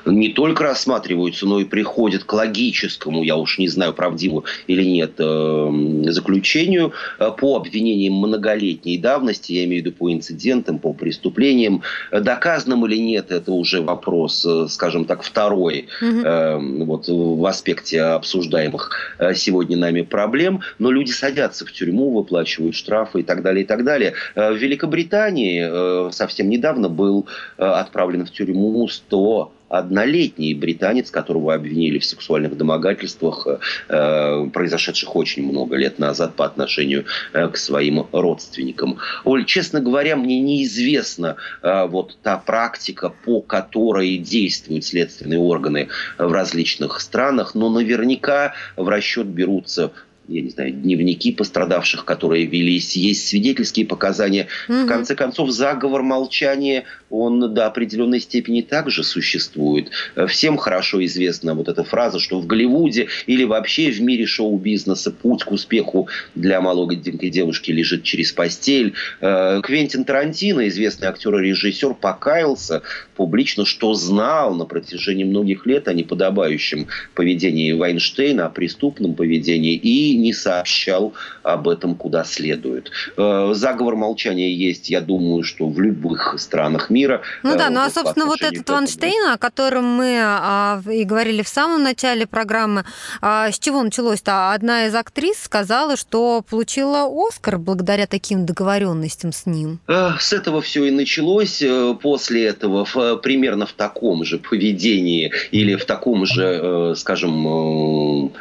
Не 0.05 0.29
только 0.29 0.63
рассматриваются, 0.63 1.45
но 1.45 1.59
и 1.59 1.65
приходят 1.65 2.23
к 2.23 2.33
логическому, 2.33 3.23
я 3.23 3.35
уж 3.35 3.57
не 3.59 3.67
знаю, 3.67 3.93
правдиву 3.93 4.45
или 4.67 4.83
нет, 4.83 5.13
э, 5.17 6.03
заключению 6.07 6.93
э, 7.19 7.31
по 7.37 7.57
обвинениям 7.57 8.13
многолетней 8.13 8.97
давности, 8.97 9.53
я 9.53 9.65
имею 9.65 9.83
в 9.83 9.85
виду 9.85 9.97
по 9.97 10.11
инцидентам, 10.11 10.79
по 10.79 10.93
преступлениям. 10.93 11.81
Доказанным 12.11 12.85
или 12.85 12.97
нет, 12.97 13.31
это 13.31 13.51
уже 13.51 13.81
вопрос, 13.81 14.45
э, 14.45 14.67
скажем 14.69 15.05
так, 15.05 15.23
второй 15.23 15.87
угу. 16.01 16.85
вот, 16.85 17.07
в 17.07 17.45
аспекте 17.45 18.01
обсуждаемых 18.01 18.91
сегодня 19.35 19.77
нами 19.77 20.01
проблем. 20.01 20.61
Но 20.79 20.91
люди 20.91 21.11
садятся 21.11 21.65
в 21.65 21.71
тюрьму, 21.71 22.11
выплачивают 22.11 22.75
штрафы 22.75 23.21
и 23.21 23.23
так 23.23 23.41
далее, 23.41 23.63
и 23.63 23.67
так 23.67 23.83
далее. 23.83 24.13
В 24.35 24.55
Великобритании 24.55 26.11
совсем 26.11 26.49
недавно 26.49 26.89
был 26.89 27.27
отправлен 27.57 28.25
в 28.25 28.31
тюрьму 28.31 28.87
100 28.87 29.51
однолетний 29.69 30.53
британец, 30.53 31.11
которого 31.11 31.53
обвинили 31.53 31.99
в 31.99 32.05
сексуальных 32.05 32.57
домогательствах, 32.57 33.47
э, 33.89 34.47
произошедших 34.53 35.15
очень 35.15 35.47
много 35.47 35.75
лет 35.75 35.99
назад 35.99 36.35
по 36.35 36.45
отношению 36.45 37.05
э, 37.33 37.47
к 37.49 37.57
своим 37.57 38.07
родственникам. 38.11 38.97
Оль, 39.23 39.45
честно 39.45 39.79
говоря, 39.79 40.15
мне 40.15 40.39
неизвестна 40.39 41.35
э, 41.61 41.85
вот 41.87 42.17
та 42.23 42.37
практика, 42.37 43.09
по 43.09 43.41
которой 43.41 44.17
действуют 44.17 44.85
следственные 44.85 45.39
органы 45.39 45.89
в 46.17 46.31
различных 46.31 47.01
странах, 47.01 47.55
но 47.55 47.69
наверняка 47.69 48.53
в 48.75 48.87
расчет 48.87 49.27
берутся 49.27 49.91
я 50.27 50.41
не 50.41 50.49
знаю, 50.49 50.71
дневники 50.71 51.31
пострадавших, 51.31 52.03
которые 52.05 52.45
велись, 52.45 52.95
есть 52.95 53.27
свидетельские 53.27 53.85
показания. 53.85 54.47
Угу. 54.67 54.77
В 54.79 54.85
конце 54.87 55.15
концов, 55.15 55.51
заговор 55.51 56.01
молчания, 56.01 56.83
он 57.09 57.53
до 57.53 57.65
определенной 57.65 58.19
степени 58.19 58.61
также 58.61 59.03
существует. 59.03 59.89
Всем 60.27 60.57
хорошо 60.57 61.03
известна 61.05 61.53
вот 61.53 61.69
эта 61.69 61.83
фраза, 61.83 62.19
что 62.19 62.39
в 62.39 62.47
Голливуде 62.47 63.07
или 63.25 63.45
вообще 63.45 63.89
в 63.91 64.01
мире 64.01 64.25
шоу-бизнеса 64.25 65.11
путь 65.11 65.43
к 65.43 65.51
успеху 65.51 66.09
для 66.35 66.59
молоденькой 66.59 67.29
девушки 67.29 67.71
лежит 67.71 68.03
через 68.03 68.31
постель. 68.31 68.93
Э, 69.21 69.61
Квентин 69.63 70.03
Тарантино, 70.03 70.67
известный 70.67 71.07
актер 71.07 71.37
и 71.37 71.49
режиссер, 71.49 71.93
покаялся 71.93 72.81
публично, 73.15 73.65
что 73.65 73.93
знал 73.93 74.53
на 74.55 74.65
протяжении 74.65 75.23
многих 75.23 75.65
лет 75.65 75.87
о 75.87 75.93
неподобающем 75.93 76.87
поведении 77.15 77.71
Вайнштейна, 77.71 78.47
о 78.47 78.49
преступном 78.49 79.15
поведении 79.15 79.75
и 79.75 80.16
не 80.17 80.33
сообщал 80.33 81.13
об 81.43 81.69
этом 81.69 81.95
куда 81.95 82.23
следует. 82.23 82.91
Э, 83.15 83.51
заговор 83.53 83.95
молчания 83.95 84.53
есть, 84.53 84.89
я 84.89 85.01
думаю, 85.01 85.43
что 85.43 85.67
в 85.67 85.79
любых 85.79 86.35
странах 86.37 86.89
мира. 86.89 87.21
Ну 87.43 87.57
да, 87.57 87.67
э, 87.67 87.69
ну 87.69 87.81
а, 87.81 87.89
собственно, 87.89 88.25
вот 88.25 88.41
этот 88.41 88.69
Вайнштейн, 88.69 89.29
о 89.29 89.37
котором 89.37 89.85
мы 89.85 90.19
а, 90.21 90.81
и 90.91 91.03
говорили 91.03 91.41
в 91.41 91.47
самом 91.47 91.83
начале 91.83 92.27
программы, 92.27 92.85
а, 93.21 93.51
с 93.51 93.59
чего 93.59 93.81
началось-то? 93.83 94.51
Одна 94.51 94.87
из 94.87 94.95
актрис 94.95 95.43
сказала, 95.43 95.95
что 95.95 96.43
получила 96.47 97.07
Оскар 97.09 97.57
благодаря 97.57 98.07
таким 98.07 98.45
договоренностям 98.45 99.31
с 99.31 99.45
ним. 99.45 99.79
Э, 99.87 100.11
с 100.19 100.33
этого 100.33 100.61
все 100.61 100.85
и 100.85 100.91
началось. 100.91 101.63
После 102.01 102.45
этого 102.45 102.85
примерно 103.17 103.65
в 103.65 103.73
таком 103.73 104.23
же 104.23 104.37
поведении 104.37 105.31
или 105.51 105.75
в 105.75 105.85
таком 105.85 106.25
же, 106.25 106.93
скажем, 106.95 108.31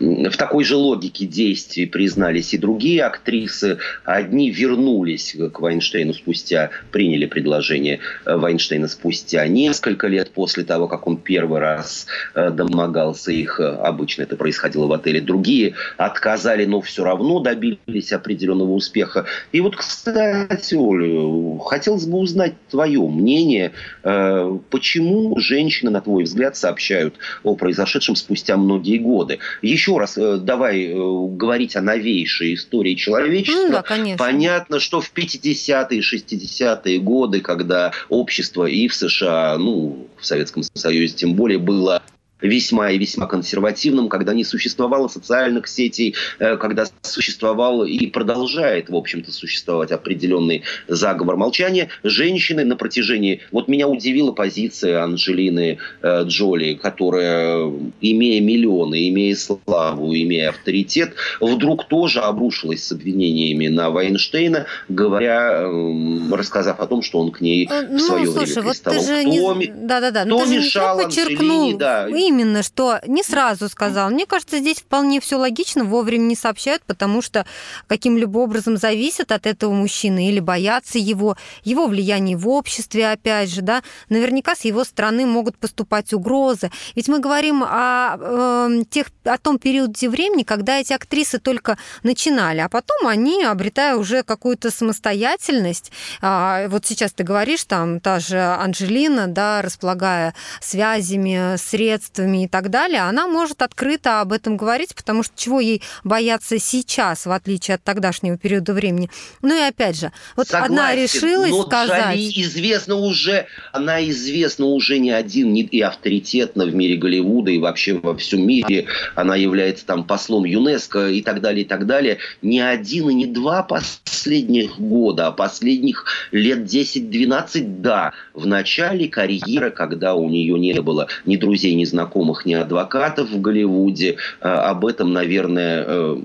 в 0.00 0.36
такой 0.36 0.64
же 0.64 0.76
логике 0.76 1.26
действий 1.26 1.84
признались 1.84 2.54
и 2.54 2.58
другие 2.58 3.04
актрисы. 3.04 3.78
Одни 4.04 4.50
вернулись 4.50 5.36
к 5.52 5.60
Вайнштейну 5.60 6.14
спустя, 6.14 6.70
приняли 6.90 7.26
предложение 7.26 8.00
Вайнштейна 8.24 8.88
спустя 8.88 9.46
несколько 9.46 10.08
лет 10.08 10.30
после 10.30 10.64
того, 10.64 10.88
как 10.88 11.06
он 11.06 11.18
первый 11.18 11.60
раз 11.60 12.06
э, 12.34 12.50
домогался 12.50 13.30
их. 13.30 13.60
Обычно 13.60 14.22
это 14.22 14.36
происходило 14.36 14.86
в 14.86 14.92
отеле. 14.92 15.20
Другие 15.20 15.74
отказали, 15.98 16.64
но 16.64 16.80
все 16.80 17.04
равно 17.04 17.40
добились 17.40 18.12
определенного 18.12 18.72
успеха. 18.72 19.26
И 19.52 19.60
вот, 19.60 19.76
кстати, 19.76 20.74
Оля, 20.74 21.58
хотелось 21.60 22.06
бы 22.06 22.18
узнать 22.18 22.54
твое 22.70 23.06
мнение. 23.06 23.72
Э, 24.02 24.58
почему 24.70 25.38
женщины, 25.38 25.90
на 25.90 26.00
твой 26.00 26.24
взгляд, 26.24 26.56
сообщают 26.56 27.16
о 27.42 27.54
произошедшем 27.54 28.16
спустя 28.16 28.56
многие 28.56 28.96
годы? 28.96 29.40
Еще 29.60 29.89
еще 29.90 29.98
раз 29.98 30.18
э, 30.18 30.38
давай 30.38 30.86
э, 30.86 30.94
говорить 30.94 31.76
о 31.76 31.80
новейшей 31.80 32.54
истории 32.54 32.94
человечества. 32.94 33.62
Ну, 33.62 33.72
да, 33.72 33.82
конечно. 33.82 34.18
Понятно, 34.24 34.80
что 34.80 35.00
в 35.00 35.12
50-е, 35.12 36.00
60-е 36.00 36.98
годы, 36.98 37.40
когда 37.40 37.92
общество 38.08 38.66
и 38.66 38.88
в 38.88 38.94
США, 38.94 39.56
ну, 39.58 40.08
в 40.18 40.26
Советском 40.26 40.62
Союзе 40.62 41.14
тем 41.14 41.34
более, 41.34 41.58
было 41.58 42.02
весьма 42.40 42.90
и 42.90 42.98
весьма 42.98 43.26
консервативным, 43.26 44.08
когда 44.08 44.34
не 44.34 44.44
существовало 44.44 45.08
социальных 45.08 45.68
сетей, 45.68 46.14
э, 46.38 46.56
когда 46.56 46.86
существовал 47.02 47.84
и 47.84 48.06
продолжает, 48.06 48.90
в 48.90 48.96
общем-то, 48.96 49.32
существовать 49.32 49.92
определенный 49.92 50.62
заговор 50.88 51.36
молчания, 51.36 51.88
женщины 52.02 52.64
на 52.64 52.76
протяжении... 52.76 53.40
Вот 53.52 53.68
меня 53.68 53.88
удивила 53.88 54.32
позиция 54.32 55.02
Анджелины 55.02 55.78
э, 56.02 56.22
Джоли, 56.24 56.74
которая, 56.74 57.72
имея 58.00 58.40
миллионы, 58.40 59.08
имея 59.08 59.36
славу, 59.36 60.14
имея 60.14 60.50
авторитет, 60.50 61.14
вдруг 61.40 61.88
тоже 61.88 62.20
обрушилась 62.20 62.84
с 62.84 62.92
обвинениями 62.92 63.68
на 63.68 63.90
Вайнштейна, 63.90 64.66
говоря, 64.88 65.62
эм, 65.62 66.32
рассказав 66.34 66.80
о 66.80 66.86
том, 66.86 67.02
что 67.02 67.18
он 67.18 67.30
к 67.30 67.40
ней 67.40 67.66
в 67.66 67.90
ну, 67.90 67.98
свое 67.98 68.24
ну, 68.24 68.32
слушай, 68.32 68.52
время 68.54 68.68
приставал. 68.70 68.98
Вот 68.98 69.06
ты 69.06 69.14
же 69.14 69.22
кто, 69.22 69.54
не... 69.54 69.72
да, 69.86 70.00
да, 70.00 70.10
да. 70.10 70.24
кто 70.24 70.46
мешал 70.46 71.00
Анджелине, 71.00 71.76
да, 71.76 72.08
именно, 72.30 72.62
что 72.62 73.00
не 73.06 73.22
сразу 73.22 73.68
сказал. 73.68 74.10
Мне 74.10 74.24
кажется, 74.24 74.58
здесь 74.58 74.78
вполне 74.78 75.20
все 75.20 75.36
логично, 75.36 75.84
вовремя 75.84 76.22
не 76.22 76.36
сообщают, 76.36 76.82
потому 76.86 77.22
что 77.22 77.44
каким-либо 77.86 78.38
образом 78.38 78.76
зависят 78.76 79.32
от 79.32 79.46
этого 79.46 79.72
мужчины 79.72 80.28
или 80.28 80.40
боятся 80.40 80.98
его, 80.98 81.36
его 81.64 81.86
влияния 81.86 82.36
в 82.36 82.48
обществе, 82.48 83.10
опять 83.10 83.50
же, 83.50 83.62
да, 83.62 83.82
наверняка 84.08 84.54
с 84.54 84.64
его 84.64 84.84
стороны 84.84 85.26
могут 85.26 85.58
поступать 85.58 86.12
угрозы. 86.12 86.70
Ведь 86.94 87.08
мы 87.08 87.18
говорим 87.18 87.64
о, 87.64 88.16
э, 88.18 88.84
тех, 88.88 89.06
о 89.24 89.36
том 89.38 89.58
периоде 89.58 90.08
времени, 90.08 90.44
когда 90.44 90.78
эти 90.78 90.92
актрисы 90.92 91.38
только 91.38 91.76
начинали, 92.02 92.60
а 92.60 92.68
потом 92.68 93.06
они, 93.06 93.44
обретая 93.44 93.96
уже 93.96 94.22
какую-то 94.22 94.70
самостоятельность, 94.70 95.90
э, 96.22 96.68
вот 96.68 96.86
сейчас 96.86 97.12
ты 97.12 97.24
говоришь, 97.24 97.64
там, 97.64 98.00
та 98.00 98.20
же 98.20 98.38
Анжелина, 98.38 99.26
да, 99.26 99.62
располагая 99.62 100.34
связями, 100.60 101.56
средствами, 101.56 102.19
убийствами 102.20 102.44
и 102.44 102.48
так 102.48 102.70
далее, 102.70 103.02
она 103.02 103.26
может 103.26 103.62
открыто 103.62 104.20
об 104.20 104.32
этом 104.32 104.56
говорить, 104.56 104.94
потому 104.94 105.22
что 105.22 105.32
чего 105.36 105.60
ей 105.60 105.82
бояться 106.04 106.58
сейчас, 106.58 107.26
в 107.26 107.30
отличие 107.30 107.76
от 107.76 107.82
тогдашнего 107.82 108.36
периода 108.36 108.72
времени. 108.72 109.10
Ну 109.42 109.56
и 109.56 109.68
опять 109.68 109.98
же, 109.98 110.12
вот 110.36 110.48
Согласен, 110.48 110.72
одна 110.72 110.94
решилась 110.94 111.50
но 111.50 111.62
сказать... 111.64 112.16
Джоли 112.16 112.42
известна 112.42 112.94
уже, 112.96 113.46
она 113.72 114.04
известна 114.08 114.66
уже 114.66 114.98
не 114.98 115.10
один, 115.10 115.52
не 115.52 115.62
и 115.62 115.80
авторитетно 115.80 116.64
в 116.64 116.74
мире 116.74 116.96
Голливуда 116.96 117.50
и 117.50 117.58
вообще 117.58 117.94
во 117.94 118.16
всем 118.16 118.46
мире. 118.46 118.86
Она 119.14 119.36
является 119.36 119.86
там 119.86 120.04
послом 120.04 120.44
ЮНЕСКО 120.44 121.10
и 121.10 121.22
так 121.22 121.40
далее, 121.40 121.64
и 121.64 121.68
так 121.68 121.86
далее. 121.86 122.18
Не 122.42 122.60
один 122.60 123.10
и 123.10 123.14
не 123.14 123.26
два 123.26 123.62
последних 123.62 124.78
года, 124.78 125.28
а 125.28 125.32
последних 125.32 126.06
лет 126.32 126.60
10-12, 126.60 127.80
да. 127.80 128.12
В 128.34 128.46
начале 128.46 129.08
карьеры, 129.08 129.70
когда 129.70 130.14
у 130.14 130.28
нее 130.28 130.58
не 130.58 130.80
было 130.80 131.08
ни 131.24 131.36
друзей, 131.36 131.74
ни 131.74 131.84
знакомых, 131.84 132.09
ни 132.44 132.54
адвокатов 132.54 133.30
в 133.30 133.40
Голливуде, 133.40 134.16
э, 134.40 134.48
об 134.48 134.86
этом, 134.86 135.12
наверное, 135.12 135.84
э, 135.86 136.16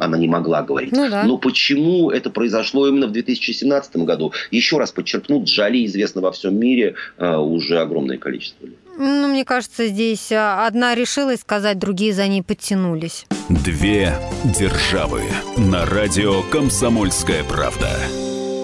она 0.00 0.18
не 0.18 0.28
могла 0.28 0.62
говорить. 0.62 0.92
Ну, 0.92 1.08
да. 1.08 1.24
Но 1.24 1.38
почему 1.38 2.10
это 2.10 2.30
произошло 2.30 2.88
именно 2.88 3.06
в 3.06 3.12
2017 3.12 3.96
году? 4.04 4.32
Еще 4.50 4.78
раз 4.78 4.92
подчеркну, 4.92 5.42
Джоли 5.44 5.86
известна 5.86 6.20
во 6.20 6.32
всем 6.32 6.58
мире 6.58 6.94
э, 7.18 7.36
уже 7.36 7.78
огромное 7.78 8.18
количество 8.18 8.66
лет. 8.66 8.76
Ну, 8.98 9.28
мне 9.28 9.44
кажется, 9.44 9.86
здесь 9.88 10.32
одна 10.32 10.94
решилась 10.94 11.40
сказать, 11.40 11.78
другие 11.78 12.14
за 12.14 12.26
ней 12.28 12.42
подтянулись. 12.42 13.26
Две 13.48 14.14
державы 14.58 15.22
на 15.56 15.84
радио 15.84 16.42
«Комсомольская 16.50 17.44
правда». 17.44 17.90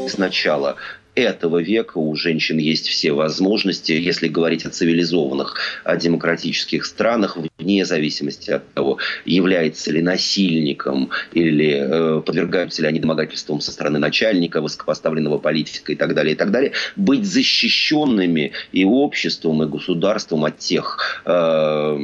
Сначала 0.09 0.77
этого 1.15 1.61
века 1.61 1.99
у 1.99 2.15
женщин 2.17 2.59
есть 2.59 2.89
все 2.89 3.13
возможности, 3.13 3.93
если 3.93 4.29
говорить 4.29 4.65
о 4.65 4.71
цивилизованных, 4.71 5.57
о 5.85 5.97
демократических 5.97 6.87
странах, 6.87 7.37
вне 7.59 7.85
зависимости 7.85 8.51
от 8.51 8.73
того, 8.73 8.99
является 9.27 9.93
ли 9.93 10.01
насильником 10.01 11.11
или 11.33 12.19
э, 12.19 12.23
подвергаются 12.23 12.83
ли 12.83 12.89
они 12.89 12.99
домогательствам 12.99 13.61
со 13.61 13.73
стороны 13.73 13.99
начальника, 13.99 14.63
высокопоставленного 14.63 15.39
политика 15.39 15.93
и 15.93 15.97
так 15.97 16.15
далее, 16.15 16.35
и 16.35 16.37
так 16.37 16.51
далее, 16.51 16.73
быть 16.97 17.27
защищенными 17.27 18.53
и 18.73 18.85
обществом, 18.85 19.63
и 19.63 19.67
государством 19.67 20.45
от 20.47 20.59
тех, 20.59 21.21
э, 21.27 21.99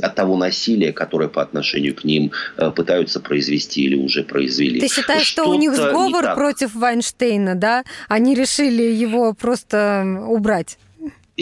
от 0.00 0.14
того 0.16 0.36
насилия, 0.36 0.92
которое 0.92 1.28
по 1.28 1.42
отношению 1.42 1.94
к 1.94 2.02
ним 2.02 2.32
э, 2.56 2.72
пытаются 2.72 3.20
произвести 3.20 3.84
или 3.84 3.94
уже 3.94 4.24
произвели. 4.24 4.80
Ты 4.80 4.88
считаешь, 4.88 5.26
что, 5.26 5.44
что 5.44 5.50
у 5.50 5.54
них 5.54 5.74
сговор 5.76 6.34
против 6.34 6.74
Вайнштейна, 6.74 7.54
да? 7.54 7.84
Они 8.08 8.34
решили 8.34 8.82
его 8.82 9.32
просто 9.34 10.24
убрать. 10.26 10.78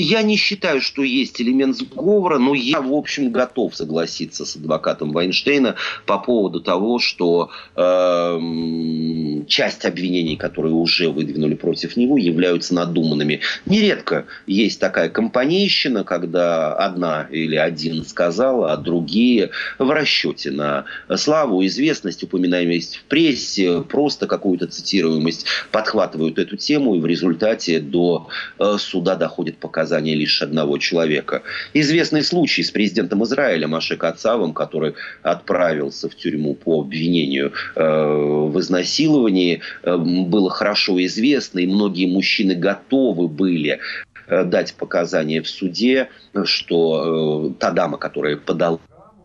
Я 0.00 0.22
не 0.22 0.36
считаю, 0.36 0.80
что 0.80 1.02
есть 1.02 1.40
элемент 1.40 1.76
сговора, 1.76 2.38
но 2.38 2.54
я, 2.54 2.80
в 2.80 2.94
общем, 2.94 3.32
готов 3.32 3.74
согласиться 3.74 4.46
с 4.46 4.54
адвокатом 4.54 5.10
Вайнштейна 5.10 5.74
по 6.06 6.18
поводу 6.18 6.60
того, 6.60 7.00
что 7.00 7.50
э, 7.74 8.38
часть 9.48 9.84
обвинений, 9.84 10.36
которые 10.36 10.72
уже 10.72 11.08
выдвинули 11.08 11.54
против 11.54 11.96
него, 11.96 12.16
являются 12.16 12.74
надуманными. 12.74 13.40
Нередко 13.66 14.26
есть 14.46 14.78
такая 14.78 15.08
компанейщина, 15.08 16.04
когда 16.04 16.74
одна 16.74 17.26
или 17.32 17.56
один 17.56 18.04
сказал, 18.04 18.66
а 18.66 18.76
другие 18.76 19.50
в 19.80 19.90
расчете 19.90 20.52
на 20.52 20.84
славу, 21.16 21.66
известность, 21.66 22.22
упоминаемость 22.22 22.98
в 22.98 23.02
прессе, 23.06 23.80
просто 23.80 24.28
какую-то 24.28 24.68
цитируемость 24.68 25.46
подхватывают 25.72 26.38
эту 26.38 26.56
тему, 26.56 26.94
и 26.94 27.00
в 27.00 27.06
результате 27.06 27.80
до 27.80 28.28
э, 28.60 28.76
суда 28.78 29.16
доходит 29.16 29.58
показания 29.58 29.87
показания 29.88 30.14
лишь 30.14 30.42
одного 30.42 30.76
человека. 30.78 31.42
Известный 31.72 32.22
случай 32.22 32.62
с 32.62 32.70
президентом 32.70 33.24
Израиля 33.24 33.68
Маше 33.68 33.96
Кацавом, 33.96 34.52
который 34.52 34.94
отправился 35.22 36.10
в 36.10 36.14
тюрьму 36.14 36.54
по 36.54 36.82
обвинению 36.82 37.52
э, 37.74 37.82
в 37.82 38.60
изнасиловании, 38.60 39.60
э, 39.82 39.96
было 39.96 40.50
хорошо 40.50 41.02
известно, 41.06 41.60
и 41.60 41.66
многие 41.66 42.06
мужчины 42.06 42.54
готовы 42.54 43.28
были 43.28 43.78
э, 44.26 44.44
дать 44.44 44.74
показания 44.74 45.40
в 45.40 45.48
суде, 45.48 46.08
что 46.44 47.54
та 47.58 47.70
дама, 47.70 47.96
которая 47.96 48.36
подала 48.36 48.78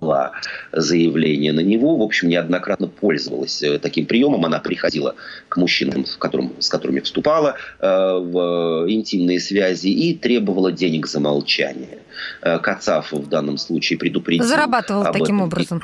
подала 0.04 0.32
заявление 0.72 1.54
на 1.54 1.62
него, 1.62 1.96
в 1.96 2.02
общем, 2.02 2.30
неоднократно 2.30 2.88
пользовалась 2.88 3.64
э, 3.64 3.80
таким 3.80 4.06
приемом. 4.06 4.46
Она 4.46 4.60
приходила 4.60 5.16
к 5.50 5.58
мужчинам, 5.58 6.06
с, 6.06 6.16
которым, 6.18 6.54
с 6.60 6.70
которыми 6.70 7.00
вступала 7.00 7.56
э, 7.80 7.88
в 7.88 8.86
интимные 8.88 9.40
связи 9.40 9.88
и 9.88 10.16
требовала 10.16 10.72
денег 10.72 11.08
за 11.08 11.20
молчание. 11.20 12.00
Э, 12.42 12.60
Кацав 12.60 13.12
в 13.12 13.28
данном 13.30 13.58
случае 13.58 13.98
предупредил. 13.98 14.46
Зарабатывал 14.46 15.06
таким 15.06 15.38
этом. 15.38 15.42
образом. 15.42 15.84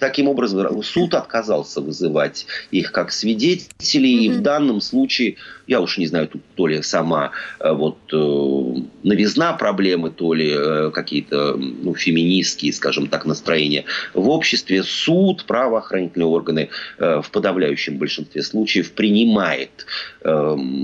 Таким 0.00 0.28
образом, 0.28 0.82
суд 0.82 1.14
отказался 1.14 1.80
вызывать 1.80 2.46
их 2.72 2.90
как 2.90 3.12
свидетелей, 3.12 4.28
mm-hmm. 4.28 4.34
и 4.34 4.38
в 4.38 4.42
данном 4.42 4.80
случае 4.80 5.36
я 5.66 5.80
уж 5.80 5.98
не 5.98 6.06
знаю, 6.06 6.28
тут 6.28 6.42
то 6.54 6.66
ли 6.66 6.82
сама 6.82 7.32
э, 7.60 7.72
вот 7.72 7.98
э, 8.12 8.80
новизна 9.02 9.52
проблемы, 9.54 10.10
то 10.10 10.34
ли 10.34 10.52
э, 10.54 10.90
какие-то 10.92 11.56
ну, 11.56 11.94
феминистские, 11.94 12.72
скажем 12.72 13.06
так, 13.06 13.24
настроения 13.24 13.84
в 14.12 14.28
обществе. 14.28 14.82
Суд, 14.82 15.44
правоохранительные 15.44 16.26
органы 16.26 16.68
в 16.98 17.24
подавляющем 17.30 17.98
большинстве 17.98 18.42
случаев 18.42 18.92
принимает 18.92 19.86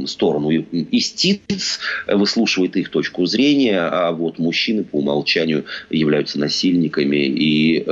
сторону 0.06 0.50
истиц, 0.50 1.80
выслушивает 2.06 2.76
их 2.76 2.90
точку 2.90 3.26
зрения, 3.26 3.80
а 3.80 4.12
вот 4.12 4.38
мужчины 4.38 4.84
по 4.84 4.96
умолчанию 4.96 5.64
являются 5.90 6.38
насильниками 6.38 7.16
и 7.16 7.84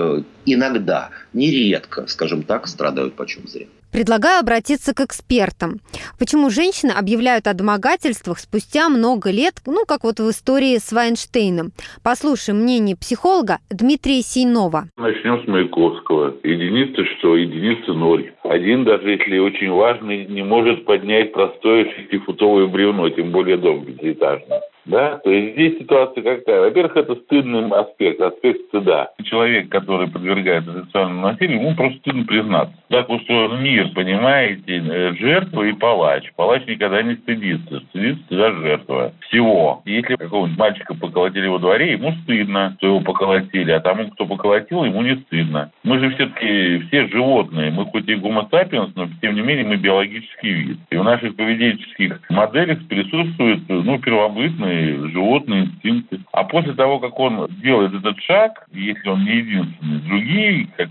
иногда, 0.46 1.11
нередко, 1.33 2.07
скажем 2.07 2.42
так, 2.42 2.66
страдают 2.68 3.14
почем 3.14 3.46
зря. 3.48 3.66
Предлагаю 3.92 4.40
обратиться 4.40 4.94
к 4.94 5.01
экспертам. 5.01 5.81
Почему 6.18 6.51
женщины 6.51 6.92
объявляют 6.92 7.46
о 7.46 7.55
домогательствах 7.55 8.38
спустя 8.38 8.88
много 8.88 9.31
лет, 9.31 9.55
ну, 9.66 9.85
как 9.87 10.05
вот 10.05 10.20
в 10.20 10.31
истории 10.31 10.77
с 10.77 10.92
Вайнштейном? 10.92 11.72
Послушаем 12.05 12.61
мнение 12.61 12.96
психолога 12.96 13.59
Дмитрия 13.70 14.20
Сейнова. 14.20 14.85
Начнем 14.96 15.42
с 15.42 15.48
Маяковского. 15.48 16.35
Единица 16.42 17.05
что? 17.18 17.37
Единица 17.37 17.92
ноль. 17.94 18.33
Один, 18.44 18.85
даже 18.85 19.11
если 19.11 19.38
очень 19.38 19.70
важный, 19.70 20.27
не 20.27 20.42
может 20.42 20.85
поднять 20.85 21.33
простое 21.33 21.87
шестифутовое 21.94 22.66
бревно, 22.66 23.09
тем 23.11 23.33
более 23.33 23.57
дом 23.57 23.85
пятиэтажный. 23.85 24.59
Да? 24.88 25.18
То 25.18 25.31
есть 25.31 25.55
здесь 25.55 25.79
ситуация 25.79 26.22
какая? 26.22 26.61
Во-первых, 26.61 26.96
это 26.96 27.14
стыдный 27.14 27.68
аспект, 27.68 28.20
аспект 28.20 28.66
стыда. 28.68 29.11
Человек, 29.24 29.68
который 29.68 30.09
подвергается 30.09 30.72
сексуальному 30.72 31.29
насилию, 31.29 31.61
ему 31.61 31.74
просто 31.77 31.98
стыдно 31.98 32.24
признаться. 32.24 32.74
Так 32.88 33.09
устроен 33.11 33.62
мир, 33.62 33.90
понимаете, 33.94 34.79
э, 34.79 35.12
жертва 35.14 35.62
и 35.64 35.72
палач. 35.72 36.24
Палач 36.37 36.66
никогда 36.66 37.03
не 37.03 37.16
стыдится, 37.16 37.81
стыдится 37.90 38.24
всегда 38.27 38.53
жертва. 38.53 39.12
Всего. 39.29 39.83
Если 39.85 40.16
какого-нибудь 40.16 40.59
мальчика 40.59 40.94
поколотили 40.94 41.46
во 41.48 41.59
дворе, 41.59 41.92
ему 41.92 42.12
стыдно, 42.22 42.74
что 42.79 42.87
его 42.87 43.01
поколотили, 43.01 43.70
а 43.70 43.81
тому, 43.81 44.09
кто 44.09 44.24
поколотил, 44.24 44.85
ему 44.85 45.03
не 45.03 45.16
стыдно. 45.16 45.70
Мы 45.85 45.98
же 45.98 46.11
все-таки 46.14 46.79
все 46.88 47.09
животные, 47.09 47.70
мы 47.70 47.85
хоть 47.87 48.09
и 48.09 48.14
гомо 48.14 48.48
сапиенс, 48.51 48.92
но 48.96 49.07
тем 49.20 49.35
не 49.35 49.42
менее 49.42 49.66
мы 49.66 49.77
биологический 49.77 50.53
вид. 50.53 50.79
И 50.90 50.96
в 50.96 51.05
наших 51.05 51.37
поведенческих 51.37 52.20
моделях 52.31 52.79
присутствуют 52.88 53.68
ну, 53.68 53.98
первобытные 53.98 54.78
животные 55.11 55.64
инстинкты. 55.64 56.21
А 56.33 56.45
после 56.45 56.75
того, 56.75 56.99
как 57.01 57.19
он 57.19 57.47
делает 57.62 57.95
этот 57.95 58.21
шаг, 58.23 58.67
если 58.73 59.09
он 59.09 59.25
не 59.25 59.37
единственный, 59.37 60.01
другие, 60.01 60.69
как 60.77 60.91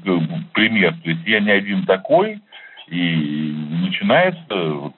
пример, 0.54 0.96
то 1.04 1.10
есть 1.10 1.26
я 1.26 1.40
не 1.40 1.52
один 1.52 1.86
такой, 1.86 2.42
и 2.90 3.54
начинается 3.82 4.56
вот, 4.56 4.94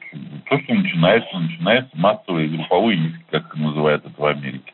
то, 0.49 0.59
что 0.59 0.73
начинается, 0.73 1.39
начинается 1.39 1.97
массовые 1.97 2.49
групповые 2.49 2.99
иски, 2.99 3.25
как 3.31 3.55
называют 3.55 4.05
это 4.05 4.21
в 4.21 4.25
Америке. 4.25 4.73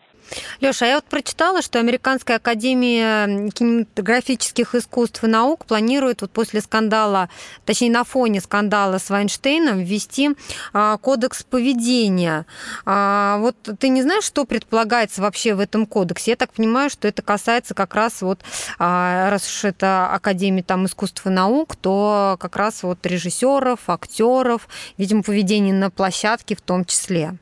Леша, 0.60 0.86
а 0.86 0.88
я 0.90 0.96
вот 0.96 1.06
прочитала, 1.06 1.62
что 1.62 1.80
Американская 1.80 2.38
академия 2.38 3.50
кинематографических 3.52 4.76
искусств 4.76 5.24
и 5.24 5.28
наук 5.28 5.66
планирует 5.66 6.22
вот 6.22 6.32
после 6.32 6.62
скандала, 6.62 7.30
точнее 7.66 7.92
на 7.92 8.04
фоне 8.04 8.42
скандала 8.42 8.98
с 8.98 9.10
Вайнштейном 9.10 9.80
ввести 9.80 10.32
а, 10.74 10.98
кодекс 10.98 11.44
поведения. 11.44 12.46
А, 12.86 13.38
вот 13.38 13.56
ты 13.80 13.90
не 13.90 14.02
знаешь, 14.02 14.24
что 14.24 14.46
предполагается 14.46 15.22
вообще 15.22 15.54
в 15.54 15.60
этом 15.60 15.86
кодексе? 15.86 16.32
Я 16.32 16.38
так 16.38 16.54
понимаю, 16.54 16.90
что 16.90 17.08
это 17.08 17.22
касается 17.22 17.74
как 17.74 17.96
раз 17.96 18.22
вот, 18.22 18.42
а, 18.80 19.30
раз 19.30 19.48
уж 19.48 19.66
это 19.66 20.08
Академия 20.08 20.64
там 20.64 20.86
искусств 20.86 21.26
и 21.26 21.30
наук, 21.30 21.76
то 21.76 22.38
как 22.40 22.56
раз 22.56 22.84
вот 22.84 23.06
режиссеров, 23.06 23.80
актеров, 23.88 24.68
видимо, 24.98 25.24
поведение 25.24 25.74
на 25.74 25.90
площадке 25.90 26.56
в 26.56 26.62
том 26.62 26.86
числе. 26.86 27.38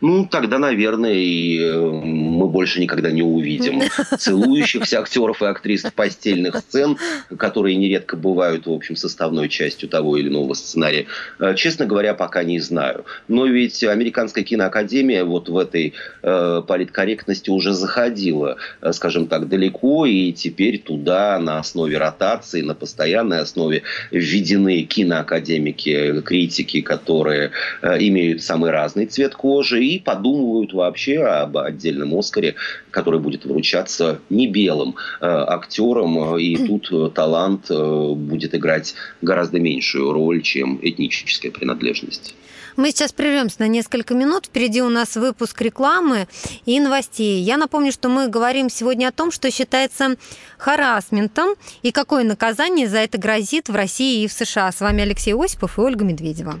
Ну, 0.00 0.26
тогда, 0.26 0.58
наверное, 0.58 1.14
и 1.14 1.60
э, 1.60 1.78
мы 1.78 2.48
больше 2.48 2.80
никогда 2.80 3.10
не 3.10 3.22
увидим 3.22 3.82
целующихся 4.18 5.00
актеров 5.00 5.42
и 5.42 5.46
актрис 5.46 5.82
постельных 5.94 6.56
сцен, 6.56 6.96
которые 7.36 7.76
нередко 7.76 8.16
бывают, 8.16 8.66
в 8.66 8.72
общем, 8.72 8.96
составной 8.96 9.48
частью 9.48 9.88
того 9.88 10.16
или 10.16 10.28
иного 10.28 10.54
сценария. 10.54 11.06
Э, 11.38 11.54
честно 11.56 11.86
говоря, 11.86 12.14
пока 12.14 12.44
не 12.44 12.60
знаю. 12.60 13.04
Но 13.28 13.46
ведь 13.46 13.82
Американская 13.84 14.44
киноакадемия 14.44 15.24
вот 15.24 15.48
в 15.48 15.58
этой 15.58 15.94
э, 16.22 16.62
политкорректности 16.66 17.50
уже 17.50 17.72
заходила, 17.72 18.56
скажем 18.92 19.26
так, 19.26 19.48
далеко, 19.48 20.06
и 20.06 20.32
теперь 20.32 20.78
туда 20.78 21.38
на 21.38 21.58
основе 21.58 21.98
ротации, 21.98 22.62
на 22.62 22.74
постоянной 22.74 23.40
основе 23.40 23.82
введены 24.10 24.82
киноакадемики, 24.82 26.20
критики, 26.22 26.80
которые 26.80 27.50
э, 27.82 27.98
имеют 28.00 28.42
самый 28.42 28.70
разный 28.70 29.06
цвет 29.06 29.34
кожи 29.34 29.73
и 29.76 29.98
подумывают 29.98 30.72
вообще 30.72 31.18
об 31.22 31.58
отдельном 31.58 32.14
Оскаре, 32.18 32.54
который 32.90 33.20
будет 33.20 33.44
вручаться 33.44 34.20
не 34.30 34.46
белым 34.46 34.96
э, 35.20 35.26
актерам, 35.26 36.36
и 36.38 36.56
тут 36.66 36.90
э, 36.92 37.10
талант 37.14 37.70
э, 37.70 38.12
будет 38.14 38.54
играть 38.54 38.94
гораздо 39.22 39.60
меньшую 39.60 40.12
роль, 40.12 40.42
чем 40.42 40.78
этническая 40.82 41.50
принадлежность. 41.50 42.34
Мы 42.76 42.90
сейчас 42.90 43.12
прервемся 43.12 43.56
на 43.60 43.68
несколько 43.68 44.14
минут. 44.14 44.46
Впереди 44.46 44.82
у 44.82 44.88
нас 44.88 45.14
выпуск 45.14 45.60
рекламы 45.60 46.26
и 46.66 46.80
новостей. 46.80 47.40
Я 47.40 47.56
напомню, 47.56 47.92
что 47.92 48.08
мы 48.08 48.26
говорим 48.26 48.68
сегодня 48.68 49.08
о 49.08 49.12
том, 49.12 49.30
что 49.30 49.50
считается 49.50 50.16
харасментом 50.58 51.54
и 51.82 51.92
какое 51.92 52.24
наказание 52.24 52.88
за 52.88 52.98
это 52.98 53.16
грозит 53.16 53.68
в 53.68 53.74
России 53.76 54.24
и 54.24 54.28
в 54.28 54.32
США. 54.32 54.72
С 54.72 54.80
вами 54.80 55.02
Алексей 55.02 55.34
Осипов 55.34 55.78
и 55.78 55.82
Ольга 55.82 56.04
Медведева. 56.04 56.60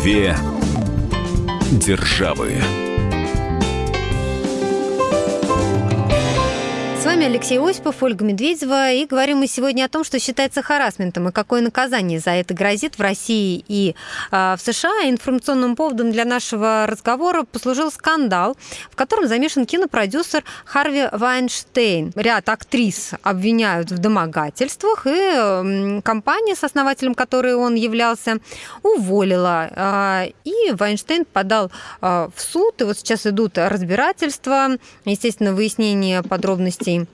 Две 0.00 0.36
державы. 1.72 2.87
Алексей 7.28 7.58
Осипов, 7.58 8.02
Ольга 8.02 8.24
Медведева, 8.24 8.90
и 8.90 9.04
говорим 9.04 9.40
мы 9.40 9.48
сегодня 9.48 9.84
о 9.84 9.88
том, 9.90 10.02
что 10.02 10.18
считается 10.18 10.62
харасментом 10.62 11.28
и 11.28 11.32
какое 11.32 11.60
наказание 11.60 12.20
за 12.20 12.30
это 12.30 12.54
грозит 12.54 12.96
в 12.96 13.02
России 13.02 13.62
и 13.68 13.94
э, 14.30 14.56
в 14.56 14.58
США. 14.62 15.02
Информационным 15.04 15.76
поводом 15.76 16.10
для 16.10 16.24
нашего 16.24 16.86
разговора 16.86 17.42
послужил 17.42 17.92
скандал, 17.92 18.56
в 18.90 18.96
котором 18.96 19.28
замешан 19.28 19.66
кинопродюсер 19.66 20.42
Харви 20.64 21.08
Вайнштейн. 21.12 22.12
Ряд 22.16 22.48
актрис 22.48 23.10
обвиняют 23.22 23.90
в 23.90 23.98
домогательствах, 23.98 25.06
и 25.06 25.10
э, 25.10 26.00
компания, 26.02 26.54
с 26.54 26.64
основателем 26.64 27.14
которой 27.14 27.54
он 27.54 27.74
являлся, 27.74 28.38
уволила. 28.82 29.68
Э, 29.70 30.30
и 30.44 30.72
Вайнштейн 30.72 31.26
подал 31.26 31.70
э, 32.00 32.30
в 32.34 32.40
суд, 32.40 32.80
и 32.80 32.84
вот 32.84 32.96
сейчас 32.96 33.26
идут 33.26 33.58
разбирательства, 33.58 34.68
естественно, 35.04 35.52
выяснение 35.52 36.22
подробностей 36.22 37.06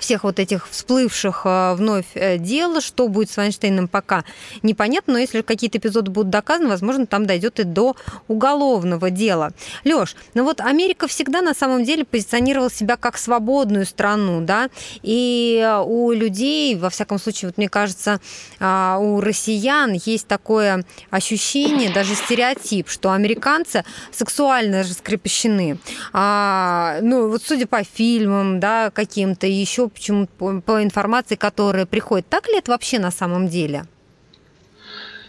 всех 0.00 0.24
вот 0.24 0.38
этих 0.38 0.68
всплывших 0.68 1.42
э, 1.44 1.74
вновь 1.74 2.06
э, 2.14 2.38
дел. 2.38 2.80
Что 2.80 3.08
будет 3.08 3.30
с 3.30 3.36
Вайнштейном, 3.36 3.88
пока 3.88 4.24
непонятно, 4.62 5.14
но 5.14 5.18
если 5.18 5.42
какие-то 5.42 5.78
эпизоды 5.78 6.10
будут 6.10 6.30
доказаны, 6.30 6.68
возможно, 6.68 7.06
там 7.06 7.26
дойдет 7.26 7.60
и 7.60 7.64
до 7.64 7.96
уголовного 8.28 9.10
дела. 9.10 9.52
Лёш, 9.84 10.16
ну 10.34 10.44
вот 10.44 10.60
Америка 10.60 11.06
всегда 11.06 11.42
на 11.42 11.54
самом 11.54 11.84
деле 11.84 12.04
позиционировала 12.04 12.70
себя 12.70 12.96
как 12.96 13.18
свободную 13.18 13.86
страну, 13.86 14.40
да, 14.40 14.68
и 15.02 15.66
у 15.84 16.12
людей, 16.12 16.74
во 16.76 16.90
всяком 16.90 17.18
случае, 17.18 17.48
вот 17.48 17.58
мне 17.58 17.68
кажется, 17.68 18.20
а, 18.58 18.98
у 18.98 19.20
россиян 19.20 19.92
есть 19.92 20.26
такое 20.26 20.84
ощущение, 21.10 21.92
даже 21.92 22.14
стереотип, 22.14 22.88
что 22.88 23.12
американцы 23.12 23.84
сексуально 24.12 24.80
раскрепощены. 24.80 25.78
А, 26.12 26.98
ну, 27.02 27.28
вот 27.28 27.42
судя 27.42 27.66
по 27.66 27.82
фильмам, 27.84 28.60
да, 28.60 28.90
каким-то 28.90 29.46
еще 29.46 29.85
почему 29.88 30.26
по, 30.26 30.82
информации, 30.82 31.36
которая 31.36 31.86
приходит. 31.86 32.28
Так 32.28 32.48
ли 32.48 32.58
это 32.58 32.70
вообще 32.70 32.98
на 32.98 33.10
самом 33.10 33.48
деле? 33.48 33.86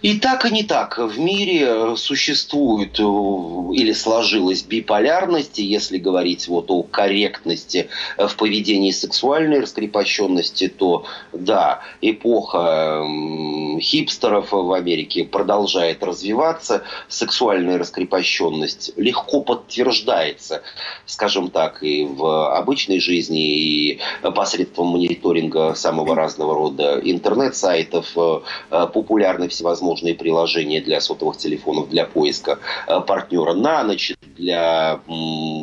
И 0.02 0.20
так, 0.20 0.46
и 0.46 0.52
не 0.52 0.64
так. 0.64 1.00
В 1.00 1.20
мире 1.20 1.66
э, 1.66 1.96
существует 1.98 3.00
э, 3.00 3.04
или 3.04 3.94
сложилась 3.94 4.62
биполярность, 4.62 5.58
если 5.58 5.98
говорить 5.98 6.48
вот 6.48 6.70
о 6.70 6.84
корректности 6.84 7.90
э, 8.18 8.28
в 8.28 8.36
поведении 8.36 8.92
сексуальной 8.92 9.62
раскрепощенности, 9.62 10.68
то 10.68 11.06
да, 11.34 11.82
эпоха 12.02 13.04
хипстеров 13.80 14.52
в 14.52 14.72
Америке 14.72 15.24
продолжает 15.24 16.04
развиваться, 16.04 16.84
сексуальная 17.08 17.80
раскрепощенность 17.80 18.92
легко 18.98 19.42
подтверждается, 19.42 20.62
скажем 21.08 21.50
так, 21.50 21.82
и 21.82 22.06
в 22.06 22.56
обычной 22.56 23.00
жизни, 23.00 23.40
и 23.40 24.00
посредством 24.36 24.88
мониторинга 24.88 25.74
самого 25.74 26.16
разного 26.16 26.54
рода 26.54 27.00
интернет-сайтов, 27.04 28.16
популярны 28.70 29.48
всевозможные 29.48 29.87
всевозможные 29.88 30.16
приложения 30.16 30.82
для 30.82 31.00
сотовых 31.00 31.38
телефонов 31.38 31.90
для 31.90 32.06
поиска 32.06 32.60
э, 32.88 33.00
партнера 33.02 33.54
на 33.54 33.84
ночь, 33.84 34.14
для 34.38 35.00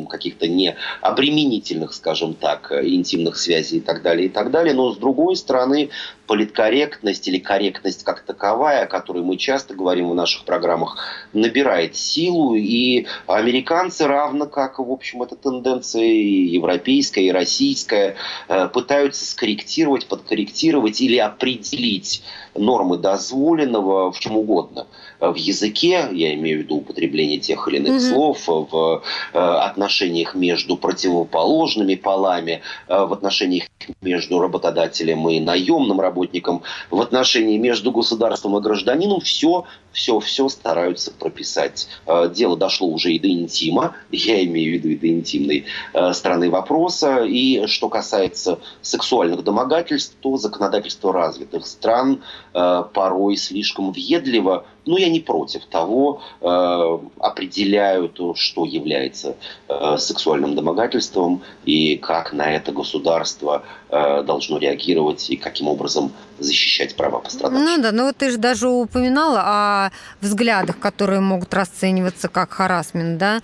каких-то 0.09 0.47
необременительных, 0.47 1.93
скажем 1.93 2.33
так, 2.33 2.71
интимных 2.71 3.37
связей 3.37 3.77
и 3.77 3.81
так 3.81 4.01
далее, 4.01 4.27
и 4.27 4.29
так 4.29 4.51
далее. 4.51 4.73
Но 4.73 4.91
с 4.91 4.97
другой 4.97 5.35
стороны, 5.35 5.89
политкорректность 6.27 7.27
или 7.27 7.39
корректность 7.39 8.03
как 8.03 8.21
таковая, 8.21 8.83
о 8.83 8.87
которой 8.87 9.23
мы 9.23 9.37
часто 9.37 9.73
говорим 9.73 10.09
в 10.09 10.15
наших 10.15 10.45
программах, 10.45 10.97
набирает 11.33 11.95
силу, 11.95 12.55
и 12.55 13.07
американцы, 13.27 14.07
равно 14.07 14.47
как, 14.47 14.79
в 14.79 14.91
общем, 14.91 15.23
эта 15.23 15.35
тенденция 15.35 16.03
и 16.03 16.45
европейская, 16.47 17.25
и 17.25 17.31
российская, 17.31 18.15
э, 18.47 18.67
пытаются 18.69 19.25
скорректировать, 19.25 20.07
подкорректировать 20.07 21.01
или 21.01 21.17
определить 21.17 22.23
нормы 22.55 22.97
дозволенного 22.97 24.11
в 24.11 24.19
чем 24.19 24.37
угодно. 24.37 24.87
В 25.19 25.35
языке, 25.35 26.09
я 26.11 26.33
имею 26.35 26.59
в 26.59 26.61
виду 26.63 26.75
употребление 26.77 27.39
тех 27.39 27.67
или 27.67 27.77
иных 27.77 27.93
mm-hmm. 27.93 28.13
слов, 28.13 28.47
в 28.47 29.03
э, 29.33 29.37
отношениях 29.37 30.35
между 30.35 30.77
противоположными 30.77 31.95
полами, 31.95 32.61
э, 32.87 33.05
в 33.05 33.13
отношениях 33.13 33.65
между 34.01 34.39
работодателем 34.39 35.27
и 35.29 35.39
наемным 35.39 36.01
работником, 36.01 36.63
в 36.89 36.99
отношении 37.01 37.57
между 37.57 37.91
государством 37.91 38.57
и 38.57 38.61
гражданином, 38.61 39.21
все, 39.21 39.65
все, 39.91 40.19
все 40.19 40.49
стараются 40.49 41.11
прописать. 41.11 41.87
Э, 42.05 42.29
дело 42.33 42.57
дошло 42.57 42.87
уже 42.87 43.13
и 43.13 43.19
до 43.19 43.29
интима, 43.29 43.95
я 44.11 44.43
имею 44.43 44.71
в 44.71 44.83
виду 44.83 44.89
и 44.89 44.95
до 44.97 45.07
интимной 45.07 45.65
стороны 46.13 46.49
вопроса. 46.49 47.23
И 47.25 47.67
что 47.67 47.89
касается 47.89 48.59
сексуальных 48.81 49.43
домогательств, 49.43 50.15
то 50.21 50.37
законодательство 50.37 51.13
развитых 51.13 51.65
стран 51.65 52.21
порой 52.53 53.37
слишком 53.37 53.91
въедливо 53.91 54.65
но 54.85 54.97
я 54.97 55.04
не 55.09 55.19
против 55.19 55.65
того, 55.65 56.21
э, 56.41 56.99
определяют, 57.19 58.19
что 58.35 58.65
является 58.65 59.35
э, 59.67 59.97
сексуальным 59.97 60.55
домогательством 60.55 61.41
и 61.65 61.97
как 61.97 62.33
на 62.33 62.51
это 62.51 62.71
государство 62.71 63.63
э, 63.89 64.23
должно 64.23 64.57
реагировать 64.57 65.29
и 65.29 65.37
каким 65.37 65.67
образом 65.67 66.11
защищать 66.39 66.95
права 66.95 67.19
пострадавших. 67.19 67.65
Ну 67.65 67.81
да, 67.81 67.91
ну 67.91 68.05
вот 68.05 68.17
ты 68.17 68.31
же 68.31 68.37
даже 68.37 68.67
упоминала 68.67 69.41
о 69.45 69.91
взглядах, 70.21 70.79
которые 70.79 71.21
могут 71.21 71.53
расцениваться 71.53 72.27
как 72.27 72.51
харасмент, 72.51 73.17
да? 73.17 73.41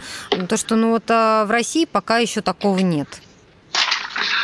То, 0.50 0.58
что 0.58 0.76
ну 0.76 0.92
вот 0.92 1.08
в 1.08 1.48
России 1.50 1.86
пока 1.86 2.18
еще 2.18 2.42
такого 2.42 2.80
нет. 2.80 3.08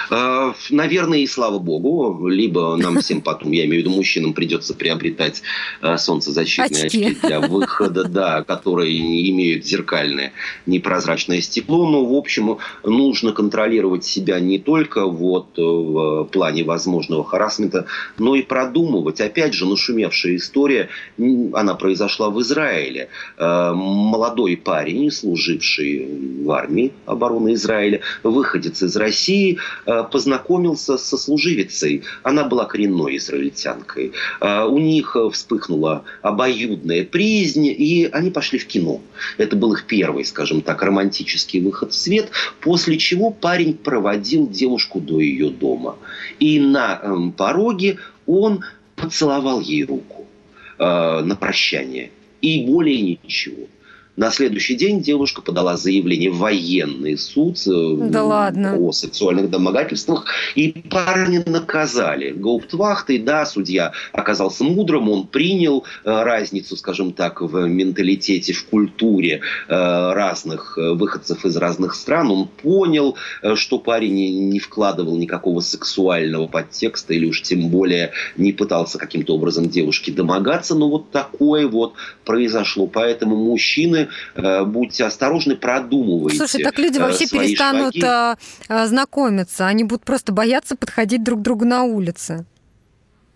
Э, 0.09 0.53
наверное, 0.69 1.19
и 1.19 1.27
слава 1.27 1.59
богу. 1.59 2.27
Либо 2.27 2.75
нам 2.77 2.99
всем 2.99 3.21
потом, 3.21 3.51
я 3.51 3.65
имею 3.65 3.83
в 3.83 3.85
виду 3.85 3.95
мужчинам, 3.95 4.33
придется 4.33 4.73
приобретать 4.73 5.41
э, 5.81 5.97
солнцезащитные 5.97 6.85
очки. 6.85 7.05
очки 7.05 7.27
для 7.27 7.39
выхода, 7.39 8.03
да, 8.03 8.43
которые 8.43 8.97
имеют 9.31 9.65
зеркальное 9.65 10.33
непрозрачное 10.65 11.41
стекло. 11.41 11.89
Но, 11.89 12.05
в 12.05 12.13
общем, 12.13 12.57
нужно 12.83 13.31
контролировать 13.31 14.05
себя 14.05 14.39
не 14.39 14.59
только 14.59 15.05
вот 15.05 15.57
в 15.57 16.25
плане 16.31 16.63
возможного 16.63 17.23
харасмента, 17.23 17.85
но 18.17 18.35
и 18.35 18.41
продумывать. 18.41 19.21
Опять 19.21 19.53
же, 19.53 19.65
нашумевшая 19.65 20.35
история, 20.35 20.89
она 21.53 21.75
произошла 21.75 22.29
в 22.29 22.41
Израиле. 22.41 23.09
Э, 23.37 23.73
молодой 23.73 24.57
парень, 24.57 25.11
служивший 25.11 26.07
в 26.43 26.51
армии 26.51 26.93
обороны 27.05 27.53
Израиля, 27.53 28.01
выходец 28.23 28.81
из 28.81 28.95
России, 28.95 29.53
э, 29.53 29.57
познакомился 29.85 30.97
со 30.97 31.17
служивицей. 31.17 32.03
Она 32.23 32.43
была 32.43 32.65
коренной 32.65 33.17
израильтянкой. 33.17 34.13
Э, 34.41 34.65
у 34.65 34.77
них 34.77 35.15
вспыхнула 35.31 36.03
обоюдная 36.21 37.03
признь, 37.03 37.67
и 37.67 38.09
они 38.11 38.31
пошли 38.31 38.59
в 38.59 38.67
кино. 38.67 39.01
Это 39.37 39.55
был 39.55 39.73
их 39.73 39.85
первый, 39.85 40.25
скажем 40.25 40.61
так, 40.61 40.81
романтический 40.81 41.59
выход 41.61 41.93
в 41.93 41.95
свет, 41.95 42.29
после 42.61 42.97
чего 42.97 43.31
парень 43.31 43.73
проводил 43.73 44.47
девушку 44.47 44.99
до 44.99 45.19
ее 45.19 45.49
дома. 45.49 45.97
И 46.39 46.59
на 46.59 46.99
эм, 47.01 47.31
пороге 47.31 47.97
он 48.25 48.63
поцеловал 48.95 49.61
ей 49.61 49.83
руку 49.83 50.25
э, 50.77 51.21
на 51.21 51.35
прощание. 51.35 52.11
И 52.41 52.65
более 52.65 53.01
ничего. 53.01 53.67
На 54.17 54.31
следующий 54.31 54.73
день 54.73 55.01
девушка 55.01 55.43
подала 55.43 55.77
заявление 55.77 56.31
в 56.31 56.39
военный 56.39 57.19
суд 57.19 57.59
э, 57.67 58.09
да 58.09 58.23
ладно. 58.23 58.75
о 58.75 58.91
сексуальных 58.91 59.51
домогательствах, 59.51 60.25
и 60.55 60.71
парня 60.71 61.43
наказали. 61.45 62.31
Гауптвахтой, 62.31 63.19
да, 63.19 63.45
судья 63.45 63.91
оказался 64.13 64.63
мудрым, 64.63 65.07
он 65.11 65.27
принял 65.27 65.85
э, 66.03 66.23
разницу, 66.23 66.75
скажем 66.75 67.13
так, 67.13 67.41
в 67.41 67.67
менталитете, 67.67 68.53
в 68.53 68.65
культуре 68.65 69.41
э, 69.67 69.73
разных 70.13 70.77
выходцев 70.77 71.45
из 71.45 71.55
разных 71.55 71.93
стран. 71.93 72.31
Он 72.31 72.47
понял, 72.47 73.17
что 73.53 73.77
парень 73.77 74.49
не 74.49 74.59
вкладывал 74.59 75.15
никакого 75.15 75.59
сексуального 75.59 76.47
подтекста, 76.47 77.13
или 77.13 77.27
уж 77.27 77.43
тем 77.43 77.69
более 77.69 78.13
не 78.35 78.51
пытался 78.51 78.97
каким-то 78.97 79.35
образом 79.35 79.69
девушке 79.69 80.11
домогаться, 80.11 80.73
но 80.73 80.89
вот 80.89 81.11
такое 81.11 81.67
вот 81.67 81.93
произошло. 82.25 82.87
Поэтому 82.87 83.35
мужчины 83.35 84.06
Э, 84.35 84.63
будьте 84.63 85.05
осторожны, 85.05 85.55
продумывайте. 85.55 86.37
Слушай, 86.37 86.63
так 86.63 86.77
люди 86.77 86.97
вообще 86.97 87.25
э, 87.25 87.27
свои 87.27 87.47
перестанут 87.47 87.93
шаги. 87.93 88.05
А, 88.05 88.87
знакомиться, 88.87 89.67
они 89.67 89.83
будут 89.83 90.05
просто 90.05 90.31
бояться 90.31 90.75
подходить 90.75 91.23
друг 91.23 91.39
к 91.39 91.43
другу 91.43 91.65
на 91.65 91.83
улице. 91.83 92.45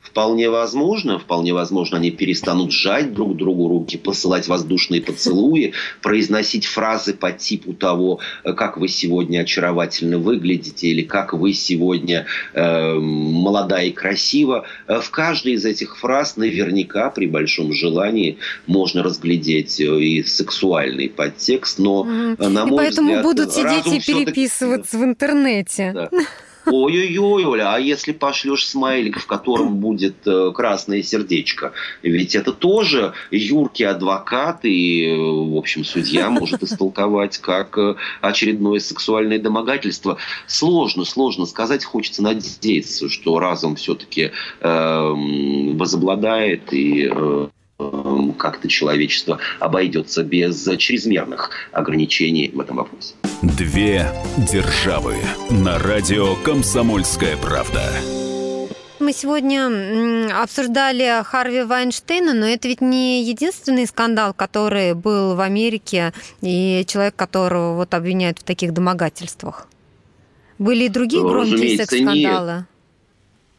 Вполне 0.02 0.50
возможно, 0.50 1.20
вполне 1.20 1.54
возможно, 1.54 1.98
они 1.98 2.12
перестанут 2.12 2.72
сжать 2.72 3.14
друг 3.14 3.38
другу 3.38 3.68
руки, 3.68 3.98
посылать 3.98 4.48
воздушные 4.48 5.02
поцелуи, 5.02 5.74
произносить 6.02 6.66
фразы 6.66 7.14
по 7.14 7.32
типу 7.32 7.74
того, 7.74 8.20
как 8.44 8.78
вы 8.78 8.88
сегодня 8.88 9.42
очаровательно 9.42 10.18
выглядите 10.18 10.88
или 10.88 11.04
как 11.04 11.34
вы 11.34 11.54
сегодня 11.54 12.26
э, 12.54 12.94
молода 12.96 13.82
и 13.84 13.92
красива. 13.92 14.66
В 14.88 15.10
каждой 15.12 15.54
из 15.54 15.66
этих 15.66 15.98
фраз 15.98 16.36
наверняка 16.36 17.10
при 17.12 17.28
большом 17.28 17.72
желании 17.72 18.38
можно 18.66 19.04
разглядеть 19.04 19.80
э, 19.80 19.86
и 19.86 20.24
сексуальный 20.24 21.10
подтекст, 21.10 21.78
но, 21.78 22.06
mm-hmm. 22.06 22.48
на 22.50 22.66
мой 22.66 22.74
и 22.74 22.78
поэтому 22.88 23.08
взгляд, 23.10 23.24
будут 23.24 23.54
сидеть 23.54 23.88
и 23.88 24.00
переписываться 24.00 24.98
в 24.98 25.04
интернете. 25.04 25.92
Да. 25.94 26.10
Ой-ой-ой, 26.66 27.46
Оля, 27.46 27.74
а 27.74 27.80
если 27.80 28.12
пошлешь 28.12 28.68
смайлик, 28.68 29.20
в 29.20 29.26
котором 29.26 29.78
будет 29.78 30.28
э, 30.28 30.52
красное 30.54 31.02
сердечко? 31.02 31.74
Ведь 32.04 32.36
это 32.36 32.52
тоже 32.52 33.14
юркий 33.32 33.84
адвокат 33.84 34.60
и, 34.64 35.08
э, 35.08 35.16
в 35.16 35.58
общем, 35.58 35.84
судья 35.84 36.30
может 36.30 36.62
истолковать 36.64 37.40
как 37.40 37.78
э, 37.78 37.96
очередное 38.22 38.80
сексуальное 38.80 39.40
домогательство. 39.40 40.18
Сложно, 40.46 41.06
сложно 41.06 41.46
сказать. 41.46 41.84
Хочется 41.84 42.22
надеяться, 42.22 43.10
что 43.10 43.40
разум 43.40 43.76
все-таки 43.76 44.32
э, 44.60 45.14
возобладает 45.74 46.72
и... 46.74 47.10
Э, 47.12 47.48
как-то 48.38 48.68
человечество 48.68 49.40
обойдется 49.60 50.24
без 50.24 50.68
чрезмерных 50.78 51.52
ограничений 51.72 52.52
в 52.54 52.60
этом 52.60 52.78
вопросе. 52.78 53.14
Две 53.42 54.06
державы 54.38 55.16
на 55.50 55.80
радио 55.80 56.36
«Комсомольская 56.44 57.38
правда». 57.38 57.84
Мы 59.00 59.14
сегодня 59.14 60.30
обсуждали 60.44 61.24
Харви 61.24 61.64
Вайнштейна, 61.64 62.36
но 62.36 62.46
это 62.46 62.68
ведь 62.68 62.82
не 62.82 63.24
единственный 63.24 63.88
скандал, 63.88 64.32
который 64.36 64.94
был 64.94 65.36
в 65.36 65.40
Америке, 65.42 66.14
и 66.42 66.86
человек, 66.88 67.16
которого 67.16 67.76
вот 67.76 67.96
обвиняют 67.96 68.38
в 68.38 68.44
таких 68.44 68.74
домогательствах. 68.74 69.68
Были 70.60 70.84
и 70.84 70.90
другие 70.90 71.24
громкие 71.24 71.78
секс-скандалы? 71.78 72.68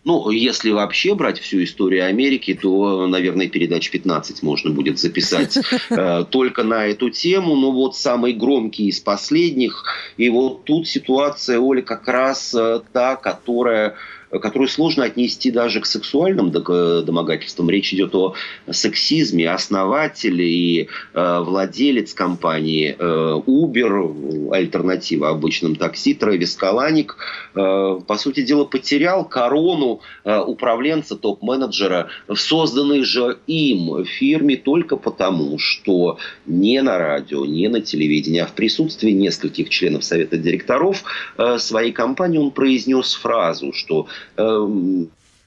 Ну, 0.04 0.30
если 0.30 0.72
вообще 0.72 1.14
брать 1.14 1.38
всю 1.38 1.62
историю 1.62 2.06
Америки, 2.06 2.58
то, 2.60 3.06
наверное, 3.06 3.48
передач 3.48 3.88
15 3.90 4.42
можно 4.42 4.70
будет 4.70 4.98
записать 4.98 5.56
э, 5.90 6.24
только 6.28 6.64
на 6.64 6.86
эту 6.86 7.10
тему. 7.10 7.54
Но 7.54 7.70
вот 7.70 7.96
самый 7.96 8.32
громкий 8.32 8.88
из 8.88 8.98
последних. 8.98 9.84
И 10.16 10.28
вот 10.28 10.64
тут 10.64 10.88
ситуация, 10.88 11.60
Оля, 11.60 11.82
как 11.82 12.08
раз 12.08 12.52
э, 12.52 12.80
та, 12.92 13.14
которая 13.14 13.94
которую 14.40 14.68
сложно 14.68 15.04
отнести 15.04 15.50
даже 15.50 15.80
к 15.80 15.86
сексуальным 15.86 16.50
домогательствам. 16.50 17.70
Речь 17.70 17.92
идет 17.92 18.14
о 18.14 18.34
сексизме. 18.70 19.50
Основатель 19.50 20.40
и 20.40 20.88
э, 21.14 21.38
владелец 21.40 22.14
компании 22.14 22.96
э, 22.98 23.40
Uber, 23.46 24.52
альтернатива 24.52 25.30
обычным 25.30 25.76
такси, 25.76 26.14
Трэвис 26.14 26.56
Каланик, 26.56 27.16
э, 27.54 28.00
по 28.06 28.16
сути 28.16 28.42
дела, 28.42 28.64
потерял 28.64 29.24
корону 29.24 30.00
э, 30.24 30.38
управленца, 30.38 31.16
топ-менеджера 31.16 32.08
в 32.28 32.36
созданной 32.36 33.02
же 33.02 33.38
им 33.46 34.04
фирме 34.04 34.56
только 34.56 34.96
потому, 34.96 35.58
что 35.58 36.18
не 36.46 36.80
на 36.82 36.98
радио, 36.98 37.44
не 37.44 37.68
на 37.68 37.80
телевидении, 37.80 38.40
а 38.40 38.46
в 38.46 38.52
присутствии 38.52 39.10
нескольких 39.10 39.68
членов 39.68 40.04
совета 40.04 40.38
директоров 40.38 41.04
э, 41.36 41.58
своей 41.58 41.92
компании 41.92 42.38
он 42.38 42.50
произнес 42.50 43.14
фразу, 43.14 43.72
что 43.72 44.06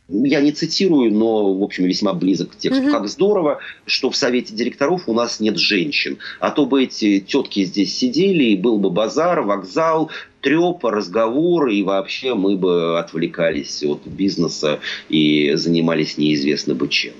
я 0.07 0.41
не 0.41 0.51
цитирую, 0.51 1.11
но, 1.11 1.53
в 1.53 1.63
общем, 1.63 1.85
весьма 1.85 2.13
близок 2.13 2.51
к 2.51 2.57
тексту. 2.57 2.83
Угу. 2.83 2.91
Как 2.91 3.07
здорово, 3.07 3.59
что 3.85 4.09
в 4.09 4.15
совете 4.15 4.53
директоров 4.53 5.07
у 5.07 5.13
нас 5.13 5.39
нет 5.39 5.57
женщин. 5.57 6.19
А 6.39 6.51
то 6.51 6.65
бы 6.65 6.83
эти 6.83 7.19
тетки 7.19 7.63
здесь 7.63 7.97
сидели, 7.97 8.43
и 8.43 8.55
был 8.55 8.77
бы 8.77 8.91
базар, 8.91 9.41
вокзал, 9.41 10.11
трепа, 10.41 10.91
разговоры, 10.91 11.75
и 11.75 11.83
вообще 11.83 12.35
мы 12.35 12.55
бы 12.55 12.99
отвлекались 12.99 13.83
от 13.83 14.05
бизнеса 14.05 14.79
и 15.09 15.53
занимались 15.55 16.17
неизвестно 16.17 16.75
бы 16.75 16.87
чем. 16.87 17.13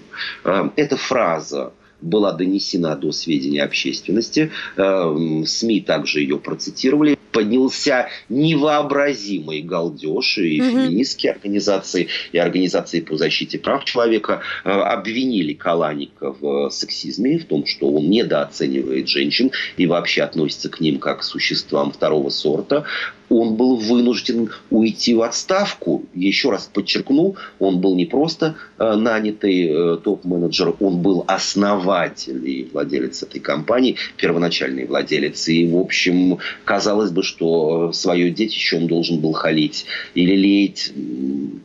Эм, 0.43 0.71
эта 0.75 0.95
фраза 0.95 1.73
была 2.01 2.33
донесена 2.33 2.95
до 2.95 3.11
сведения 3.11 3.63
общественности. 3.63 4.51
Эм, 4.77 5.45
СМИ 5.47 5.81
также 5.81 6.21
ее 6.21 6.37
процитировали 6.37 7.14
поднялся 7.35 8.07
невообразимый 8.29 9.61
галдеж, 9.61 10.37
и 10.37 10.61
угу. 10.61 10.69
феминистские 10.69 11.33
организации, 11.33 12.07
и 12.31 12.37
организации 12.37 13.01
по 13.01 13.17
защите 13.17 13.59
прав 13.59 13.83
человека 13.83 14.39
э, 14.63 14.69
обвинили 14.69 15.51
Каланика 15.51 16.31
в 16.31 16.69
сексизме, 16.69 17.37
в 17.37 17.43
том, 17.43 17.65
что 17.65 17.91
он 17.91 18.09
недооценивает 18.09 19.09
женщин 19.09 19.51
и 19.75 19.85
вообще 19.85 20.21
относится 20.21 20.69
к 20.69 20.79
ним 20.79 20.97
как 20.97 21.19
к 21.19 21.23
существам 21.23 21.91
второго 21.91 22.29
сорта 22.29 22.85
он 23.29 23.55
был 23.55 23.77
вынужден 23.77 24.51
уйти 24.69 25.13
в 25.13 25.21
отставку. 25.21 26.03
Еще 26.13 26.51
раз 26.51 26.69
подчеркну, 26.71 27.35
он 27.59 27.79
был 27.79 27.95
не 27.95 28.05
просто 28.05 28.55
э, 28.77 28.95
нанятый 28.95 29.67
э, 29.67 29.97
топ-менеджер, 29.97 30.75
он 30.79 31.01
был 31.01 31.23
основатель 31.27 32.47
и 32.47 32.69
владелец 32.71 33.23
этой 33.23 33.39
компании, 33.39 33.95
первоначальный 34.17 34.85
владелец. 34.85 35.47
И, 35.47 35.67
в 35.67 35.77
общем, 35.77 36.39
казалось 36.63 37.11
бы, 37.11 37.23
что 37.23 37.91
свое 37.91 38.29
детище 38.29 38.77
он 38.77 38.87
должен 38.87 39.19
был 39.19 39.33
халить 39.33 39.85
или 40.13 40.35
леять, 40.35 40.91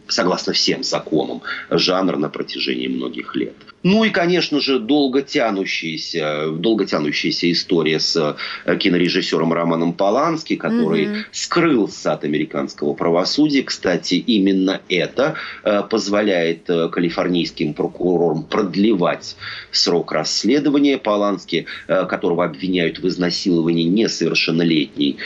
согласно 0.09 0.53
всем 0.53 0.83
законам, 0.83 1.43
жанр 1.71 2.17
на 2.17 2.29
протяжении 2.29 2.89
многих 2.89 3.37
лет. 3.37 3.55
Ну 3.83 4.05
и, 4.05 4.11
конечно 4.11 4.61
же, 4.61 4.79
долго 4.79 5.23
тянущаяся, 5.23 6.51
долго 6.51 6.85
тянущаяся 6.85 7.51
история 7.51 7.99
с 7.99 8.37
э, 8.67 8.77
кинорежиссером 8.77 9.55
Романом 9.55 9.95
Полански, 9.95 10.57
который 10.57 11.07
mm-hmm. 11.07 11.25
скрылся 11.33 12.13
от 12.13 12.25
американского 12.25 12.93
правосудия. 12.93 13.63
Кстати, 13.63 14.15
именно 14.15 14.83
это 14.91 15.37
э, 15.65 15.83
позволяет 15.89 16.69
э, 16.69 16.91
калифорнийским 16.91 17.73
прокурорам 17.73 18.43
продлевать 18.43 19.37
срок 19.71 20.13
расследования 20.13 20.99
Полански, 20.99 21.67
которого 21.87 22.45
обвиняют 22.45 22.99
в 22.99 23.09
изнасиловании 23.09 23.85
несовершеннолетней 23.85 25.19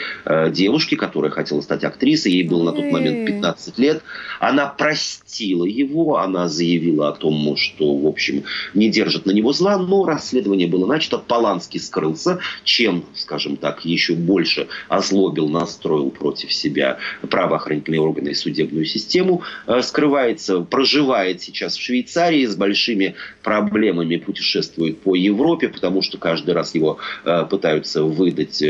девушки, 0.50 0.94
которая 0.94 1.30
хотела 1.30 1.60
стать 1.60 1.84
актрисой. 1.84 2.32
Ей 2.32 2.44
было 2.44 2.64
на 2.64 2.72
тот 2.72 2.84
момент 2.90 3.26
15 3.26 3.78
лет. 3.78 4.02
Она 4.40 4.66
простила 4.66 5.64
его, 5.64 6.18
она 6.18 6.48
заявила 6.48 7.08
о 7.08 7.12
том, 7.12 7.56
что, 7.56 7.96
в 7.96 8.06
общем, 8.06 8.43
не 8.74 8.90
держит 8.90 9.26
на 9.26 9.30
него 9.30 9.52
зла, 9.52 9.78
но 9.78 10.04
расследование 10.04 10.66
было 10.66 10.86
начато. 10.86 11.18
Поланский 11.18 11.80
скрылся, 11.80 12.40
чем, 12.64 13.04
скажем 13.14 13.56
так, 13.56 13.84
еще 13.84 14.14
больше 14.14 14.68
озлобил, 14.88 15.48
настроил 15.48 16.10
против 16.10 16.52
себя 16.52 16.98
правоохранительные 17.28 18.00
органы 18.00 18.30
и 18.30 18.34
судебную 18.34 18.84
систему. 18.84 19.42
Э, 19.66 19.82
скрывается, 19.82 20.60
проживает 20.60 21.42
сейчас 21.42 21.76
в 21.76 21.82
Швейцарии 21.82 22.46
с 22.46 22.56
большими 22.56 23.14
проблемами, 23.42 24.16
путешествует 24.16 25.00
по 25.00 25.14
Европе, 25.14 25.68
потому 25.68 26.02
что 26.02 26.18
каждый 26.18 26.54
раз 26.54 26.74
его 26.74 26.98
э, 27.24 27.46
пытаются 27.50 28.02
выдать 28.02 28.62
э, 28.62 28.66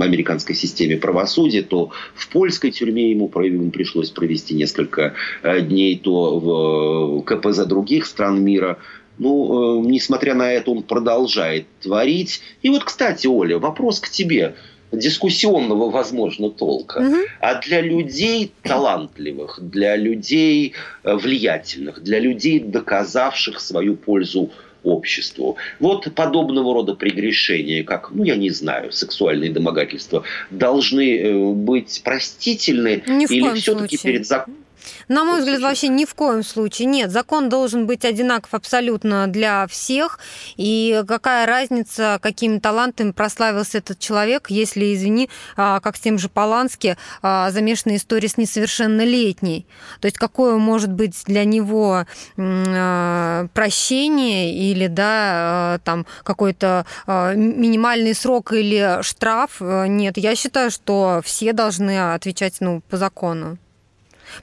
американской 0.00 0.54
системе 0.54 0.96
правосудия, 0.96 1.62
то 1.62 1.90
в 2.14 2.28
польской 2.28 2.70
тюрьме 2.70 3.10
ему 3.10 3.28
пришлось 3.28 4.10
провести 4.10 4.54
несколько 4.54 5.14
дней, 5.42 5.98
то 5.98 6.38
в 6.38 7.22
КПЗ 7.22 7.66
других 7.66 8.06
стран 8.06 8.42
мира. 8.42 8.69
Ну, 9.18 9.84
несмотря 9.84 10.34
на 10.34 10.50
это, 10.50 10.70
он 10.70 10.82
продолжает 10.82 11.66
творить. 11.82 12.40
И 12.62 12.70
вот, 12.70 12.84
кстати, 12.84 13.26
Оля, 13.26 13.58
вопрос 13.58 14.00
к 14.00 14.08
тебе 14.08 14.54
дискуссионного, 14.92 15.90
возможно, 15.90 16.50
толка, 16.50 16.98
угу. 16.98 17.16
а 17.40 17.60
для 17.60 17.80
людей 17.80 18.52
талантливых, 18.62 19.58
для 19.60 19.96
людей 19.96 20.74
э, 21.04 21.14
влиятельных, 21.14 22.02
для 22.02 22.18
людей, 22.18 22.60
доказавших 22.60 23.60
свою 23.60 23.96
пользу 23.96 24.50
обществу. 24.82 25.56
Вот 25.78 26.12
подобного 26.14 26.74
рода 26.74 26.94
прегрешения, 26.94 27.84
как, 27.84 28.10
ну, 28.12 28.24
я 28.24 28.36
не 28.36 28.50
знаю, 28.50 28.92
сексуальные 28.92 29.50
домогательства, 29.50 30.24
должны 30.50 31.18
э, 31.18 31.52
быть 31.52 32.00
простительны 32.02 33.02
или 33.06 33.54
все-таки 33.60 33.98
перед 33.98 34.26
законом 34.26 34.64
на 35.08 35.24
мой 35.24 35.40
взгляд, 35.40 35.60
вообще 35.60 35.88
ни 35.88 36.04
в 36.04 36.14
коем 36.14 36.42
случае. 36.42 36.86
Нет, 36.86 37.10
закон 37.10 37.48
должен 37.48 37.86
быть 37.86 38.04
одинаков 38.04 38.54
абсолютно 38.54 39.26
для 39.26 39.66
всех. 39.66 40.18
И 40.56 41.02
какая 41.06 41.46
разница, 41.46 42.18
какими 42.22 42.58
талантами 42.58 43.12
прославился 43.12 43.78
этот 43.78 43.98
человек, 43.98 44.50
если, 44.50 44.94
извини, 44.94 45.28
а, 45.56 45.80
как 45.80 45.96
с 45.96 46.00
тем 46.00 46.18
же 46.18 46.28
Полански, 46.28 46.96
а, 47.22 47.50
замешана 47.50 47.96
история 47.96 48.28
с 48.28 48.36
несовершеннолетней. 48.36 49.66
То 50.00 50.06
есть 50.06 50.18
какое 50.18 50.56
может 50.56 50.92
быть 50.92 51.22
для 51.26 51.44
него 51.44 52.04
а, 52.36 53.46
прощение 53.52 54.54
или 54.54 54.86
да, 54.86 55.80
там 55.84 56.06
какой-то 56.24 56.86
минимальный 57.06 58.14
срок 58.14 58.52
или 58.52 59.02
штраф? 59.02 59.60
Нет, 59.60 60.16
я 60.18 60.34
считаю, 60.34 60.70
что 60.70 61.20
все 61.24 61.52
должны 61.52 62.12
отвечать 62.14 62.56
ну, 62.60 62.82
по 62.88 62.96
закону. 62.96 63.58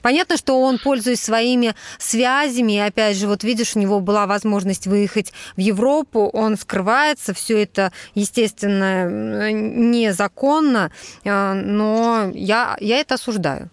Понятно, 0.02 0.36
что 0.36 0.60
он, 0.60 0.78
пользуясь 0.78 1.20
своими 1.20 1.74
связями, 1.98 2.78
опять 2.78 3.16
же, 3.16 3.26
вот 3.26 3.44
видишь, 3.44 3.76
у 3.76 3.78
него 3.78 4.00
была 4.00 4.26
возможность 4.26 4.86
выехать 4.86 5.32
в 5.56 5.60
Европу, 5.60 6.28
он 6.32 6.56
скрывается, 6.56 7.34
все 7.34 7.62
это, 7.62 7.92
естественно, 8.14 9.50
незаконно, 9.50 10.90
э, 11.24 11.52
но 11.52 12.30
я, 12.34 12.76
я 12.80 12.98
это 12.98 13.14
осуждаю. 13.14 13.70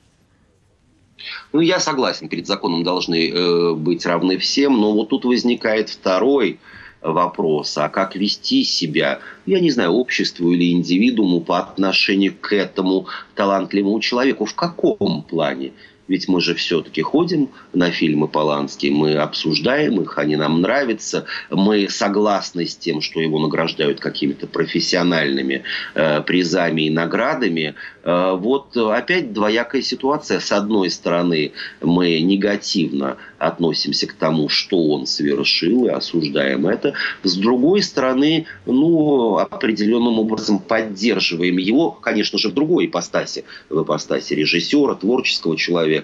Ну, 1.54 1.62
я 1.62 1.80
согласен, 1.80 2.30
перед 2.30 2.47
законом 2.47 2.84
должны 2.84 3.30
э, 3.30 3.73
быть 3.73 4.06
равны 4.06 4.38
всем, 4.38 4.80
но 4.80 4.93
вот 4.93 5.10
тут 5.10 5.25
возникает 5.25 5.89
второй 5.89 6.60
вопрос, 7.01 7.78
а 7.78 7.89
как 7.89 8.15
вести 8.15 8.63
себя, 8.63 9.19
я 9.45 9.60
не 9.60 9.71
знаю, 9.71 9.91
обществу 9.91 10.51
или 10.51 10.71
индивидууму 10.71 11.41
по 11.41 11.60
отношению 11.60 12.36
к 12.39 12.54
этому 12.54 13.08
талантливому 13.36 13.99
человеку, 13.99 14.45
в 14.45 14.56
каком 14.56 15.23
плане? 15.23 15.73
Ведь 16.07 16.27
мы 16.27 16.39
же 16.39 16.53
все-таки 16.53 17.01
ходим 17.01 17.49
на 17.73 17.89
фильмы 17.89 18.27
Полански, 18.27 18.87
мы 18.87 19.15
обсуждаем 19.15 20.01
их, 20.01 20.17
они 20.17 20.35
нам 20.35 20.61
нравятся, 20.61 21.25
мы 21.49 21.89
согласны 21.89 22.67
с 22.67 22.75
тем, 22.75 23.01
что 23.01 23.19
его 23.19 23.39
награждают 23.39 23.99
какими-то 23.99 24.45
профессиональными 24.45 25.63
э, 25.95 26.21
призами 26.21 26.83
и 26.83 26.89
наградами. 26.91 27.73
Э, 28.03 28.35
вот 28.37 28.77
опять 28.77 29.33
двоякая 29.33 29.81
ситуация. 29.81 30.39
С 30.39 30.51
одной 30.51 30.91
стороны, 30.91 31.53
мы 31.81 32.19
негативно 32.21 33.17
относимся 33.39 34.07
к 34.07 34.13
тому, 34.13 34.47
что 34.49 34.77
он 34.87 35.07
совершил, 35.07 35.85
и 35.85 35.89
осуждаем 35.89 36.67
это. 36.67 36.93
С 37.23 37.35
другой 37.35 37.81
стороны, 37.81 38.45
ну, 38.65 39.37
определенным 39.37 40.19
образом 40.19 40.59
поддерживаем 40.59 41.57
его, 41.57 41.91
конечно 41.91 42.37
же, 42.37 42.49
в 42.49 42.53
другой 42.53 42.85
ипостаси, 42.85 43.43
в 43.69 43.83
ипостаси 43.83 44.33
режиссера, 44.33 44.95
творческого 44.95 45.57
человека. 45.57 45.94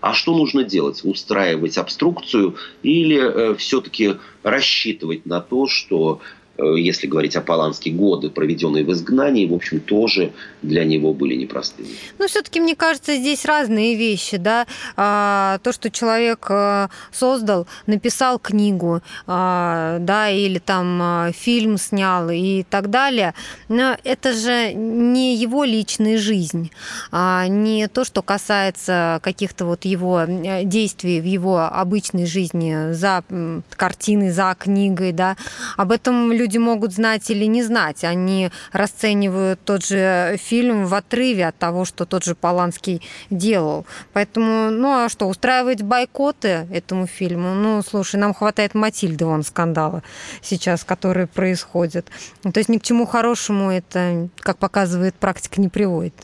А 0.00 0.12
что 0.12 0.36
нужно 0.36 0.62
делать? 0.62 1.00
Устраивать 1.04 1.78
обструкцию 1.78 2.56
или 2.82 3.18
э, 3.18 3.54
все-таки 3.56 4.16
рассчитывать 4.42 5.26
на 5.26 5.40
то, 5.40 5.66
что 5.66 6.20
если 6.58 7.06
говорить 7.06 7.36
о 7.36 7.40
Поланске, 7.40 7.90
годы, 7.90 8.30
проведенные 8.30 8.84
в 8.84 8.92
изгнании, 8.92 9.46
в 9.46 9.54
общем, 9.54 9.80
тоже 9.80 10.32
для 10.62 10.84
него 10.84 11.12
были 11.12 11.34
непростыми. 11.34 11.88
Ну, 12.18 12.26
все-таки, 12.28 12.60
мне 12.60 12.74
кажется, 12.74 13.16
здесь 13.16 13.44
разные 13.44 13.94
вещи, 13.94 14.36
да. 14.36 14.66
А, 14.96 15.58
то, 15.62 15.72
что 15.72 15.90
человек 15.90 16.46
э, 16.48 16.88
создал, 17.12 17.66
написал 17.86 18.38
книгу, 18.38 19.02
а, 19.26 19.98
да, 20.00 20.30
или 20.30 20.58
там 20.58 21.00
а, 21.02 21.32
фильм 21.32 21.78
снял 21.78 22.30
и 22.30 22.62
так 22.62 22.90
далее, 22.90 23.34
но 23.68 23.96
это 24.04 24.32
же 24.32 24.72
не 24.72 25.36
его 25.36 25.64
личная 25.64 26.18
жизнь, 26.18 26.70
не 27.12 27.88
то, 27.88 28.04
что 28.04 28.22
касается 28.22 29.20
каких-то 29.22 29.66
вот 29.66 29.84
его 29.84 30.20
э, 30.20 30.64
действий 30.64 31.20
в 31.20 31.24
его 31.24 31.60
обычной 31.60 32.26
жизни 32.26 32.92
за 32.92 33.22
картиной, 33.70 34.30
за 34.30 34.56
книгой, 34.58 35.12
да. 35.12 35.36
Об 35.76 35.92
этом 35.92 36.32
люди 36.32 36.45
люди 36.46 36.58
могут 36.58 36.92
знать 36.92 37.28
или 37.30 37.44
не 37.46 37.64
знать. 37.64 38.04
Они 38.04 38.50
расценивают 38.72 39.58
тот 39.64 39.84
же 39.84 40.36
фильм 40.38 40.86
в 40.86 40.94
отрыве 40.94 41.48
от 41.48 41.58
того, 41.58 41.84
что 41.84 42.06
тот 42.06 42.24
же 42.24 42.36
Поланский 42.36 43.02
делал. 43.30 43.84
Поэтому, 44.12 44.70
ну 44.70 45.04
а 45.04 45.08
что, 45.08 45.26
устраивать 45.26 45.82
бойкоты 45.82 46.68
этому 46.72 47.08
фильму? 47.08 47.54
Ну, 47.54 47.82
слушай, 47.82 48.16
нам 48.16 48.32
хватает 48.32 48.74
Матильды, 48.74 49.26
вон, 49.26 49.42
скандала 49.42 50.04
сейчас, 50.40 50.84
которые 50.84 51.26
происходят. 51.26 52.06
То 52.42 52.58
есть 52.58 52.68
ни 52.68 52.78
к 52.78 52.82
чему 52.82 53.06
хорошему 53.06 53.72
это, 53.72 54.28
как 54.38 54.58
показывает 54.58 55.16
практика, 55.16 55.60
не 55.60 55.68
приводит. 55.68 56.14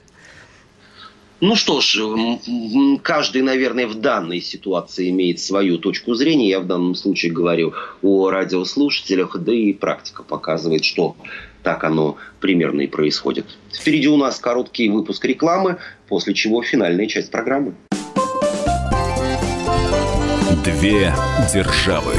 Ну 1.42 1.56
что 1.56 1.80
ж, 1.80 1.98
каждый, 3.02 3.42
наверное, 3.42 3.88
в 3.88 3.96
данной 3.96 4.40
ситуации 4.40 5.10
имеет 5.10 5.40
свою 5.40 5.76
точку 5.76 6.14
зрения. 6.14 6.48
Я 6.48 6.60
в 6.60 6.68
данном 6.68 6.94
случае 6.94 7.32
говорю 7.32 7.72
о 8.00 8.30
радиослушателях, 8.30 9.36
да 9.40 9.52
и 9.52 9.72
практика 9.72 10.22
показывает, 10.22 10.84
что 10.84 11.16
так 11.64 11.82
оно 11.82 12.16
примерно 12.38 12.82
и 12.82 12.86
происходит. 12.86 13.46
Впереди 13.74 14.06
у 14.06 14.16
нас 14.16 14.38
короткий 14.38 14.88
выпуск 14.88 15.24
рекламы, 15.24 15.78
после 16.08 16.32
чего 16.32 16.62
финальная 16.62 17.08
часть 17.08 17.32
программы. 17.32 17.74
Две 20.64 21.12
державы. 21.52 22.14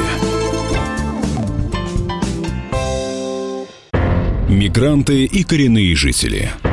Мигранты 4.49 5.23
и 5.23 5.43
коренные 5.45 5.95
жители– 5.95 6.51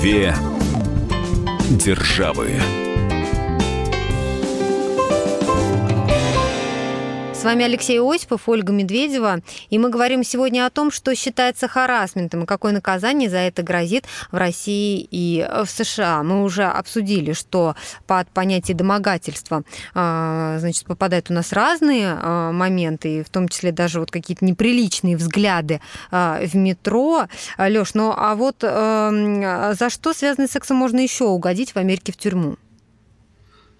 Две 0.00 0.32
державы. 1.70 2.87
Вами 7.48 7.64
Алексей 7.64 7.98
Осипов, 7.98 8.46
Ольга 8.46 8.74
Медведева, 8.74 9.40
и 9.70 9.78
мы 9.78 9.88
говорим 9.88 10.22
сегодня 10.22 10.66
о 10.66 10.70
том, 10.70 10.90
что 10.90 11.14
считается 11.14 11.66
харасментом 11.66 12.42
и 12.42 12.46
какое 12.46 12.72
наказание 12.72 13.30
за 13.30 13.38
это 13.38 13.62
грозит 13.62 14.04
в 14.30 14.36
России 14.36 15.08
и 15.10 15.48
в 15.64 15.66
США. 15.66 16.22
Мы 16.22 16.42
уже 16.42 16.64
обсудили, 16.64 17.32
что 17.32 17.74
под 18.06 18.28
понятие 18.28 18.76
домогательства 18.76 19.62
а, 19.94 20.58
значит, 20.58 20.84
попадают 20.84 21.30
у 21.30 21.32
нас 21.32 21.54
разные 21.54 22.18
а, 22.20 22.52
моменты, 22.52 23.24
в 23.24 23.30
том 23.30 23.48
числе 23.48 23.72
даже 23.72 24.00
вот 24.00 24.10
какие-то 24.10 24.44
неприличные 24.44 25.16
взгляды 25.16 25.80
а, 26.10 26.40
в 26.44 26.54
метро. 26.54 27.28
Лёш, 27.56 27.94
ну 27.94 28.12
а 28.14 28.34
вот 28.34 28.56
за 28.60 29.88
что 29.88 30.12
связанный 30.12 30.48
с 30.48 30.50
сексом 30.50 30.76
можно 30.76 31.00
еще 31.00 31.24
угодить 31.24 31.72
в 31.72 31.78
Америке 31.78 32.12
в 32.12 32.18
тюрьму? 32.18 32.58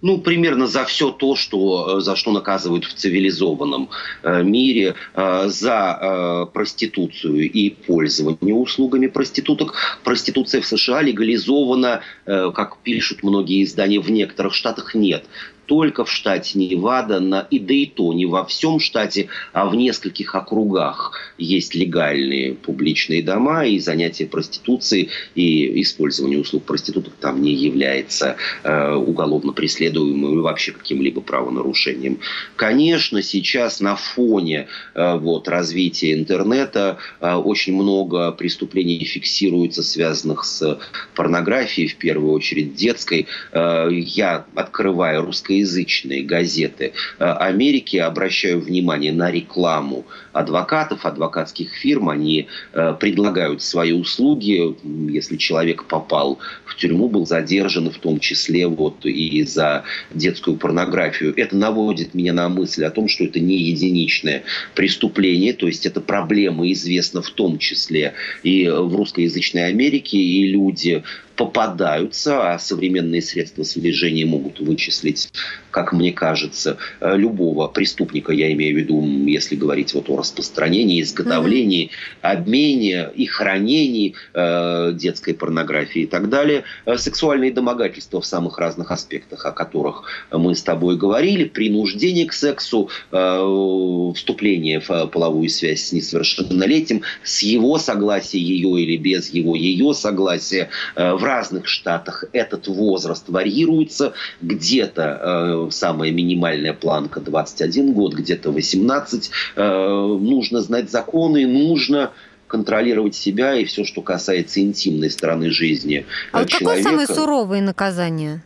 Ну, 0.00 0.18
примерно 0.18 0.66
за 0.66 0.84
все 0.84 1.10
то, 1.10 1.34
что, 1.34 1.98
э, 1.98 2.00
за 2.00 2.16
что 2.16 2.32
наказывают 2.32 2.84
в 2.84 2.94
цивилизованном 2.94 3.90
э, 4.22 4.42
мире, 4.42 4.94
э, 5.14 5.48
за 5.48 6.48
проституцию 6.52 7.50
и 7.50 7.70
пользование 7.70 8.54
услугами 8.54 9.06
проституток. 9.06 9.74
Проституция 10.04 10.60
в 10.60 10.66
США 10.66 11.02
легализована, 11.02 12.02
как 12.24 12.78
пишут 12.78 13.22
многие 13.22 13.64
издания, 13.64 14.00
в 14.00 14.10
некоторых 14.10 14.54
штатах 14.54 14.94
нет 14.94 15.24
только 15.68 16.06
в 16.06 16.10
штате 16.10 16.58
Невада, 16.58 17.20
на, 17.20 17.46
и 17.50 17.58
да 17.58 17.74
и 17.74 17.84
то 17.84 18.12
не 18.14 18.24
во 18.24 18.46
всем 18.46 18.80
штате, 18.80 19.28
а 19.52 19.68
в 19.68 19.74
нескольких 19.74 20.34
округах 20.34 21.12
есть 21.36 21.74
легальные 21.74 22.54
публичные 22.54 23.22
дома, 23.22 23.66
и 23.66 23.78
занятие 23.78 24.26
проституцией 24.26 25.10
и 25.34 25.82
использование 25.82 26.40
услуг 26.40 26.64
проституток 26.64 27.12
там 27.20 27.42
не 27.42 27.52
является 27.52 28.36
э, 28.64 28.94
уголовно 28.94 29.52
преследуемым 29.52 30.38
и 30.38 30.42
вообще 30.42 30.72
каким-либо 30.72 31.20
правонарушением. 31.20 32.18
Конечно, 32.56 33.22
сейчас 33.22 33.80
на 33.80 33.94
фоне 33.94 34.68
э, 34.94 35.18
вот, 35.18 35.48
развития 35.48 36.14
интернета 36.14 36.96
э, 37.20 37.34
очень 37.34 37.74
много 37.74 38.32
преступлений 38.32 39.04
фиксируется, 39.04 39.82
связанных 39.82 40.44
с 40.46 40.78
порнографией, 41.14 41.88
в 41.88 41.96
первую 41.96 42.32
очередь 42.32 42.74
детской. 42.74 43.26
Э, 43.52 43.88
я 43.92 44.46
открываю 44.54 45.26
русское 45.26 45.57
русскоязычные 45.58 46.22
газеты 46.22 46.92
э, 47.18 47.24
Америки, 47.24 47.96
обращаю 47.96 48.60
внимание 48.60 49.12
на 49.12 49.30
рекламу 49.30 50.04
адвокатов, 50.32 51.04
адвокатских 51.04 51.72
фирм. 51.74 52.08
Они 52.08 52.46
э, 52.72 52.94
предлагают 52.98 53.62
свои 53.62 53.92
услуги. 53.92 54.76
Если 55.12 55.36
человек 55.36 55.84
попал 55.84 56.38
в 56.64 56.76
тюрьму, 56.76 57.08
был 57.08 57.26
задержан 57.26 57.90
в 57.90 57.98
том 57.98 58.20
числе 58.20 58.66
вот 58.66 59.04
и 59.04 59.42
за 59.44 59.84
детскую 60.14 60.56
порнографию. 60.56 61.34
Это 61.36 61.56
наводит 61.56 62.14
меня 62.14 62.32
на 62.32 62.48
мысль 62.48 62.84
о 62.84 62.90
том, 62.90 63.08
что 63.08 63.24
это 63.24 63.40
не 63.40 63.56
единичное 63.56 64.42
преступление, 64.74 65.52
то 65.52 65.66
есть 65.66 65.86
это 65.86 66.00
проблема 66.00 66.70
известна 66.72 67.22
в 67.22 67.30
том 67.30 67.58
числе 67.58 68.14
и 68.42 68.68
в 68.68 68.94
русскоязычной 68.94 69.68
Америке, 69.68 70.18
и 70.18 70.48
люди 70.48 71.02
попадаются, 71.38 72.52
а 72.52 72.58
современные 72.58 73.22
средства 73.22 73.64
слежения 73.64 74.26
могут 74.26 74.58
вычислить, 74.58 75.30
как 75.70 75.92
мне 75.92 76.12
кажется, 76.12 76.78
э, 77.00 77.16
любого 77.16 77.68
преступника, 77.68 78.32
я 78.32 78.52
имею 78.52 78.74
в 78.74 78.78
виду, 78.78 79.02
если 79.28 79.54
говорить 79.54 79.94
вот 79.94 80.10
о 80.10 80.16
распространении, 80.16 81.00
изготовлении, 81.00 81.86
mm-hmm. 81.86 82.32
обмене 82.32 83.10
и 83.14 83.26
хранении 83.26 84.14
э, 84.34 84.92
детской 84.94 85.32
порнографии 85.32 86.02
и 86.02 86.06
так 86.06 86.28
далее. 86.28 86.64
Э, 86.86 86.98
сексуальные 86.98 87.52
домогательства 87.52 88.20
в 88.20 88.26
самых 88.26 88.58
разных 88.58 88.90
аспектах, 88.90 89.46
о 89.46 89.52
которых 89.52 90.02
мы 90.32 90.56
с 90.56 90.62
тобой 90.62 90.96
говорили, 90.96 91.44
принуждение 91.44 92.26
к 92.26 92.32
сексу, 92.32 92.90
э, 93.12 94.12
вступление 94.16 94.80
в 94.80 95.06
половую 95.06 95.48
связь 95.48 95.84
с 95.84 95.92
несовершеннолетним, 95.92 97.02
с 97.22 97.44
его 97.44 97.78
согласия 97.78 98.40
ее 98.40 98.82
или 98.82 98.96
без 98.96 99.30
его 99.30 99.54
ее 99.54 99.94
согласия. 99.94 100.68
Э, 100.96 101.12
в 101.12 101.27
разных 101.28 101.68
штатах 101.68 102.24
этот 102.32 102.66
возраст 102.68 103.28
варьируется. 103.28 104.14
Где-то 104.40 105.02
э, 105.20 105.70
самая 105.70 106.10
минимальная 106.10 106.72
планка 106.72 107.20
21 107.20 107.92
год, 107.92 108.14
где-то 108.14 108.50
18. 108.50 109.30
Э, 109.56 110.18
нужно 110.20 110.62
знать 110.62 110.90
законы, 110.90 111.46
нужно 111.46 112.12
контролировать 112.46 113.14
себя 113.14 113.54
и 113.54 113.64
все, 113.66 113.84
что 113.84 114.00
касается 114.00 114.60
интимной 114.60 115.10
стороны 115.10 115.50
жизни 115.50 116.06
А 116.32 116.38
вот 116.38 116.50
какое 116.50 116.82
самое 116.82 117.06
суровое 117.06 117.60
наказание? 117.60 118.42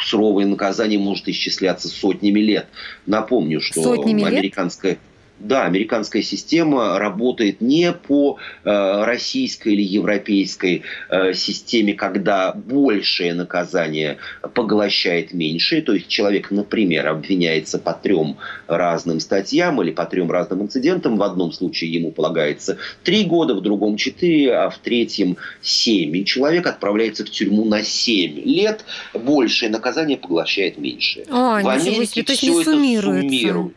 суровое 0.00 0.46
наказание 0.46 0.98
может 0.98 1.28
исчисляться 1.28 1.88
сотнями 1.88 2.40
лет. 2.40 2.66
Напомню, 3.06 3.60
что 3.60 3.82
сотнями 3.82 4.24
американская... 4.24 4.92
Лет? 4.92 5.00
Да, 5.38 5.66
американская 5.66 6.22
система 6.22 6.98
работает 6.98 7.60
не 7.60 7.92
по 7.92 8.38
э, 8.64 9.04
российской 9.04 9.74
или 9.74 9.82
европейской 9.82 10.82
э, 11.10 11.34
системе, 11.34 11.92
когда 11.92 12.52
большее 12.52 13.34
наказание 13.34 14.16
поглощает 14.54 15.34
меньшее. 15.34 15.82
То 15.82 15.92
есть 15.92 16.08
человек, 16.08 16.50
например, 16.50 17.08
обвиняется 17.08 17.78
по 17.78 17.92
трем 17.92 18.38
разным 18.66 19.20
статьям 19.20 19.82
или 19.82 19.90
по 19.90 20.06
трем 20.06 20.30
разным 20.30 20.62
инцидентам. 20.62 21.18
В 21.18 21.22
одном 21.22 21.52
случае 21.52 21.92
ему 21.92 22.12
полагается 22.12 22.78
три 23.04 23.24
года, 23.24 23.54
в 23.54 23.60
другом 23.60 23.96
четыре, 23.98 24.54
а 24.54 24.70
в 24.70 24.78
третьем 24.78 25.36
семь. 25.60 26.16
И 26.16 26.24
человек 26.24 26.66
отправляется 26.66 27.26
в 27.26 27.30
тюрьму 27.30 27.66
на 27.66 27.82
семь 27.82 28.40
лет. 28.40 28.86
Большее 29.12 29.70
наказание 29.70 30.16
поглощает 30.16 30.78
меньшее. 30.78 31.26
А, 31.28 31.60
в 31.60 31.68
Америке 31.68 32.24
все 32.24 32.62
это 32.62 32.70
суммирует. 32.70 33.72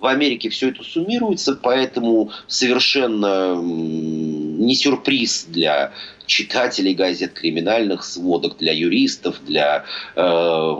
В 0.00 0.06
Америке 0.06 0.48
все 0.48 0.70
это 0.70 0.82
суммируется, 0.82 1.54
поэтому 1.54 2.30
совершенно 2.46 3.54
не 3.60 4.74
сюрприз 4.74 5.46
для 5.48 5.92
читателей 6.24 6.94
газет, 6.94 7.34
криминальных 7.34 8.04
сводок, 8.04 8.56
для 8.56 8.72
юристов, 8.72 9.44
для 9.44 9.84
э, 10.16 10.76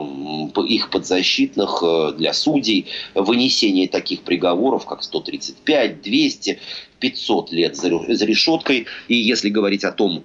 их 0.66 0.88
подзащитных, 0.90 1.82
э, 1.82 2.12
для 2.16 2.32
судей 2.32 2.86
вынесение 3.14 3.88
таких 3.88 4.22
приговоров, 4.22 4.86
как 4.86 5.02
135, 5.02 6.00
200, 6.00 6.58
500 7.00 7.52
лет 7.52 7.76
за, 7.76 8.14
за 8.14 8.24
решеткой. 8.24 8.86
И 9.08 9.16
если 9.16 9.50
говорить 9.50 9.84
о 9.84 9.92
том, 9.92 10.24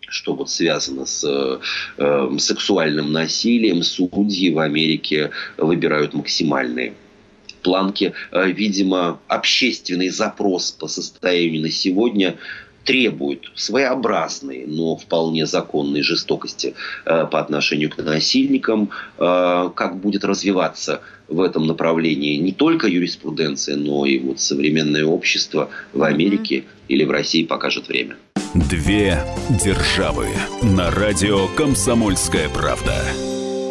что 0.00 0.34
вот 0.34 0.48
связано 0.48 1.06
с 1.06 1.24
э, 1.24 2.38
сексуальным 2.38 3.10
насилием, 3.10 3.82
судьи 3.82 4.50
в 4.50 4.58
Америке 4.60 5.30
выбирают 5.56 6.14
максимальные 6.14 6.94
планки. 7.68 8.14
Э, 8.32 8.50
видимо, 8.50 9.18
общественный 9.28 10.08
запрос 10.08 10.70
по 10.70 10.88
состоянию 10.88 11.60
на 11.60 11.70
сегодня 11.70 12.36
требует 12.84 13.40
своеобразной, 13.54 14.64
но 14.66 14.96
вполне 14.96 15.44
законной 15.44 16.02
жестокости 16.02 16.74
э, 17.04 17.26
по 17.30 17.38
отношению 17.38 17.90
к 17.90 17.98
насильникам, 17.98 18.88
э, 19.18 19.70
как 19.74 20.00
будет 20.00 20.24
развиваться 20.24 21.02
в 21.28 21.42
этом 21.42 21.66
направлении 21.66 22.36
не 22.36 22.52
только 22.52 22.86
юриспруденция, 22.86 23.76
но 23.76 24.06
и 24.06 24.18
вот 24.18 24.40
современное 24.40 25.04
общество 25.04 25.68
в 25.92 26.02
Америке 26.02 26.64
или 26.88 27.04
в 27.04 27.10
России 27.10 27.44
покажет 27.44 27.88
время. 27.88 28.16
Две 28.54 29.18
державы 29.62 30.28
на 30.62 30.90
радио 30.90 31.48
«Комсомольская 31.48 32.48
правда». 32.48 33.27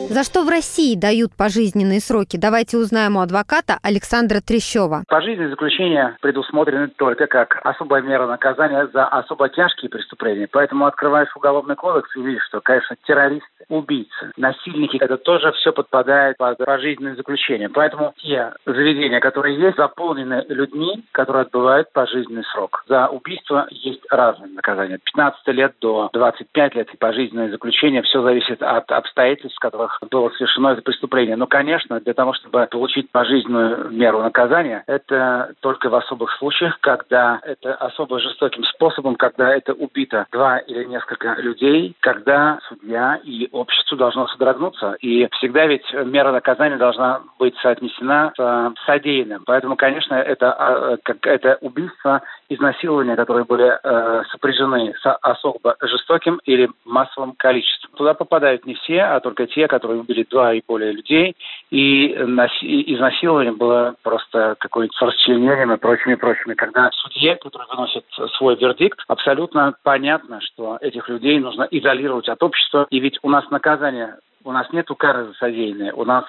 За 0.09 0.23
что 0.23 0.45
в 0.45 0.49
России 0.49 0.95
дают 0.95 1.35
пожизненные 1.37 1.99
сроки? 1.99 2.37
Давайте 2.37 2.77
узнаем 2.77 3.17
у 3.17 3.19
адвоката 3.19 3.77
Александра 3.83 4.39
Трещева. 4.39 5.03
Пожизненное 5.09 5.49
заключение 5.49 6.15
предусмотрены 6.21 6.87
только 6.87 7.27
как 7.27 7.59
особая 7.65 8.01
мера 8.01 8.25
наказания 8.25 8.87
за 8.93 9.05
особо 9.05 9.49
тяжкие 9.49 9.89
преступления. 9.89 10.47
Поэтому 10.49 10.85
открываешь 10.85 11.35
уголовный 11.35 11.75
кодекс 11.75 12.15
и 12.15 12.21
видишь, 12.21 12.45
что, 12.47 12.61
конечно, 12.61 12.95
террористы, 13.05 13.47
убийцы, 13.67 14.31
насильники, 14.37 14.95
это 14.97 15.17
тоже 15.17 15.51
все 15.51 15.73
подпадает 15.73 16.37
под 16.37 16.57
пожизненное 16.59 17.15
заключение. 17.15 17.67
Поэтому 17.67 18.13
те 18.23 18.53
заведения, 18.65 19.19
которые 19.19 19.59
есть, 19.59 19.75
заполнены 19.75 20.45
людьми, 20.47 21.03
которые 21.11 21.41
отбывают 21.41 21.91
пожизненный 21.91 22.45
срок. 22.53 22.85
За 22.87 23.07
убийство 23.07 23.67
есть 23.71 24.01
разные 24.09 24.53
наказания. 24.53 24.99
15 25.03 25.47
лет 25.47 25.73
до 25.81 26.09
25 26.13 26.75
лет 26.75 26.93
и 26.93 26.97
пожизненное 26.97 27.51
заключение. 27.51 28.03
Все 28.03 28.21
зависит 28.21 28.63
от 28.63 28.89
обстоятельств, 28.89 29.57
в 29.57 29.61
которых 29.61 29.96
было 30.09 30.29
совершено 30.29 30.69
это 30.69 30.81
преступление. 30.81 31.35
Но, 31.35 31.47
конечно, 31.47 31.99
для 31.99 32.13
того, 32.13 32.33
чтобы 32.33 32.67
получить 32.69 33.09
пожизненную 33.11 33.89
меру 33.91 34.21
наказания, 34.21 34.83
это 34.87 35.53
только 35.61 35.89
в 35.89 35.95
особых 35.95 36.31
случаях, 36.37 36.79
когда 36.81 37.39
это 37.43 37.73
особо 37.75 38.19
жестоким 38.19 38.63
способом, 38.65 39.15
когда 39.15 39.55
это 39.55 39.73
убито 39.73 40.25
два 40.31 40.59
или 40.59 40.85
несколько 40.85 41.35
людей, 41.35 41.95
когда 41.99 42.59
судья 42.67 43.19
и 43.23 43.49
общество 43.51 43.97
должно 43.97 44.27
содрогнуться. 44.27 44.97
И 45.01 45.27
всегда 45.33 45.65
ведь 45.65 45.85
мера 45.93 46.31
наказания 46.31 46.77
должна 46.77 47.21
быть 47.39 47.55
соотнесена 47.61 48.33
с 48.37 48.85
содеянным. 48.85 49.43
Поэтому, 49.45 49.75
конечно, 49.75 50.15
это, 50.15 50.51
а, 50.53 50.97
это 51.23 51.57
убийство, 51.61 52.21
изнасилования, 52.49 53.15
которые 53.15 53.45
были 53.45 53.77
э, 53.83 54.23
сопряжены 54.31 54.93
с 55.01 55.17
особо 55.21 55.75
жестоким 55.81 56.39
или 56.45 56.69
массовым 56.85 57.33
количеством. 57.33 57.91
Туда 57.95 58.13
попадают 58.13 58.65
не 58.65 58.75
все, 58.75 59.01
а 59.01 59.19
только 59.19 59.47
те, 59.47 59.67
которые 59.67 59.86
которые 59.87 60.01
убили 60.01 60.27
два 60.29 60.53
и 60.53 60.61
более 60.67 60.91
людей, 60.91 61.35
и 61.69 62.07
изнасилование 62.07 63.53
было 63.53 63.95
просто 64.03 64.55
какое-то 64.59 65.05
расчленением 65.05 65.71
и 65.71 65.77
прочими, 65.77 66.15
прочими. 66.15 66.53
Когда 66.55 66.89
судья, 66.91 67.35
который 67.35 67.67
выносит 67.69 68.03
свой 68.37 68.55
вердикт, 68.57 68.99
абсолютно 69.07 69.73
понятно, 69.83 70.41
что 70.41 70.77
этих 70.81 71.07
людей 71.07 71.39
нужно 71.39 71.67
изолировать 71.71 72.27
от 72.27 72.43
общества, 72.43 72.87
и 72.89 72.99
ведь 72.99 73.17
у 73.21 73.29
нас 73.29 73.49
наказание 73.49 74.15
у 74.43 74.51
нас 74.53 74.71
нет 74.71 74.87
кары 74.97 75.25
за 75.25 75.33
содеянное. 75.33 75.91
У 75.91 76.05
нас 76.05 76.23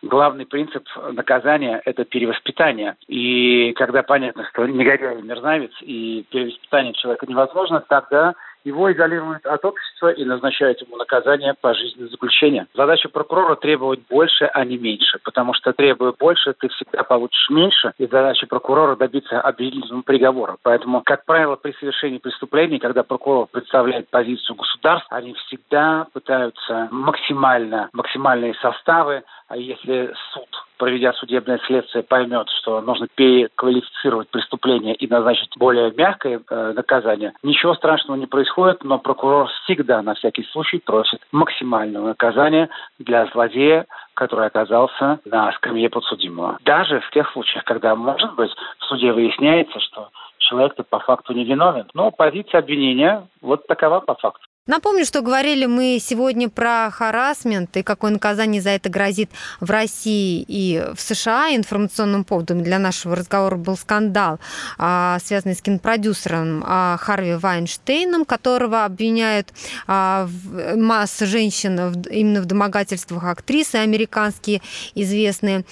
главный 0.00 0.46
принцип 0.46 0.86
наказания– 1.10 1.82
это 1.84 2.04
перевоспитание. 2.04 2.94
И 3.08 3.72
когда 3.72 4.04
понятно, 4.04 4.46
что 4.52 4.64
негодяй 4.66 5.20
мерзавец 5.22 5.72
и 5.80 6.24
перевоспитание 6.30 6.92
человека 6.92 7.26
невозможно, 7.26 7.80
тогда 7.80 8.34
его 8.64 8.92
изолируют 8.92 9.46
от 9.46 9.64
общества 9.64 10.10
и 10.10 10.24
назначают 10.24 10.80
ему 10.80 10.96
наказание 10.96 11.54
по 11.60 11.74
жизни 11.74 12.04
заключения. 12.04 12.66
Задача 12.74 13.08
прокурора 13.08 13.56
требовать 13.56 14.00
больше, 14.08 14.46
а 14.46 14.64
не 14.64 14.78
меньше, 14.78 15.18
потому 15.22 15.54
что 15.54 15.72
требуя 15.72 16.12
больше, 16.18 16.54
ты 16.54 16.68
всегда 16.68 17.02
получишь 17.02 17.50
меньше, 17.50 17.92
и 17.98 18.06
задача 18.06 18.46
прокурора 18.46 18.96
добиться 18.96 19.40
обвинительного 19.40 20.02
приговора. 20.02 20.56
Поэтому, 20.62 21.02
как 21.04 21.24
правило, 21.24 21.56
при 21.56 21.72
совершении 21.72 22.18
преступлений, 22.18 22.78
когда 22.78 23.02
прокурор 23.02 23.48
представляет 23.50 24.08
позицию 24.08 24.56
государства, 24.56 25.16
они 25.16 25.34
всегда 25.34 26.06
пытаются 26.12 26.88
максимально, 26.90 27.90
максимальные 27.92 28.54
составы, 28.54 29.22
а 29.48 29.56
если 29.56 30.12
суд 30.32 30.48
проведя 30.76 31.12
судебное 31.14 31.58
следствие, 31.66 32.02
поймет, 32.02 32.48
что 32.60 32.80
нужно 32.80 33.06
переквалифицировать 33.14 34.28
преступление 34.28 34.94
и 34.94 35.06
назначить 35.06 35.56
более 35.56 35.92
мягкое 35.92 36.40
э, 36.48 36.72
наказание, 36.74 37.32
ничего 37.42 37.74
страшного 37.74 38.18
не 38.18 38.26
происходит, 38.26 38.53
но 38.84 38.98
прокурор 38.98 39.48
всегда 39.64 40.02
на 40.02 40.14
всякий 40.14 40.44
случай 40.44 40.78
просит 40.78 41.20
максимального 41.32 42.08
наказания 42.08 42.68
для 42.98 43.26
злодея, 43.26 43.86
который 44.14 44.46
оказался 44.46 45.20
на 45.24 45.52
скамье 45.52 45.88
подсудимого. 45.90 46.58
Даже 46.64 47.00
в 47.00 47.10
тех 47.10 47.30
случаях, 47.32 47.64
когда, 47.64 47.94
может 47.94 48.34
быть, 48.34 48.50
в 48.78 48.84
суде 48.84 49.12
выясняется, 49.12 49.80
что 49.80 50.08
человек-то 50.38 50.84
по 50.84 51.00
факту 51.00 51.32
не 51.32 51.44
виновен. 51.44 51.86
Но 51.94 52.10
позиция 52.10 52.58
обвинения 52.58 53.26
вот 53.40 53.66
такова 53.66 54.00
по 54.00 54.14
факту. 54.14 54.46
Напомню, 54.66 55.04
что 55.04 55.20
говорили 55.20 55.66
мы 55.66 55.98
сегодня 56.00 56.48
про 56.48 56.88
харасмент 56.90 57.76
и 57.76 57.82
какое 57.82 58.10
наказание 58.12 58.62
за 58.62 58.70
это 58.70 58.88
грозит 58.88 59.28
в 59.60 59.70
России 59.70 60.42
и 60.48 60.82
в 60.96 61.02
США. 61.02 61.54
Информационным 61.54 62.24
поводом 62.24 62.62
для 62.62 62.78
нашего 62.78 63.14
разговора 63.14 63.56
был 63.56 63.76
скандал, 63.76 64.40
а, 64.78 65.18
связанный 65.22 65.54
с 65.54 65.60
кинопродюсером 65.60 66.64
а, 66.66 66.96
Харви 66.98 67.34
Вайнштейном, 67.34 68.24
которого 68.24 68.86
обвиняют 68.86 69.52
а, 69.86 70.30
масса 70.76 71.26
женщин 71.26 72.02
именно 72.10 72.40
в 72.40 72.46
домогательствах 72.46 73.24
актрисы 73.24 73.76
американские 73.76 74.62
известные. 74.94 75.66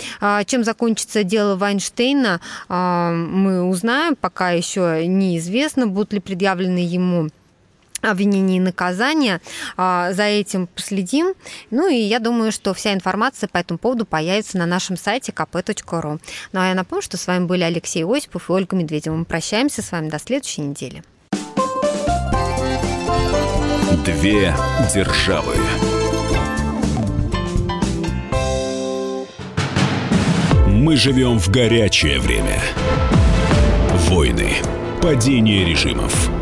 Чем 0.45 0.65
закончится 0.65 1.25
дело 1.25 1.57
Вайнштейна, 1.57 2.43
мы 2.69 3.63
узнаем. 3.63 4.17
Пока 4.17 4.51
еще 4.51 5.07
неизвестно, 5.07 5.87
будут 5.87 6.13
ли 6.13 6.21
предъявлены 6.21 6.77
ему 6.77 7.31
обвинения 8.03 8.57
и 8.57 8.61
наказания. 8.61 9.41
А, 9.77 10.13
за 10.13 10.25
этим 10.25 10.67
последим. 10.67 11.35
Ну 11.71 11.89
и 11.89 11.97
я 11.97 12.19
думаю, 12.19 12.53
что 12.53 12.75
вся 12.75 12.93
информация 12.93 13.49
по 13.49 13.59
этому 13.59 13.79
поводу 13.79 14.05
появится 14.05 14.59
на 14.59 14.67
нашем 14.67 14.97
сайте 14.97 15.33
kp.ru. 15.33 16.21
Ну 16.53 16.61
а 16.61 16.69
я 16.69 16.75
напомню, 16.75 17.03
что 17.03 17.17
с 17.17 17.27
вами 17.27 17.47
были 17.47 17.63
Алексей 17.63 18.05
Осипов 18.05 18.51
и 18.51 18.53
Ольга 18.53 18.77
Медведева. 18.77 19.15
Мы 19.15 19.25
прощаемся 19.25 19.83
с 19.83 19.93
вами 19.93 20.09
до 20.09 20.19
следующей 20.19 20.63
недели. 20.63 21.03
Две 24.05 24.55
державы. 24.93 25.55
Мы 30.67 30.97
живем 30.97 31.39
в 31.39 31.49
горячее 31.51 32.19
время. 32.19 32.61
Войны, 34.09 34.57
падение 35.01 35.65
режимов– 35.65 36.31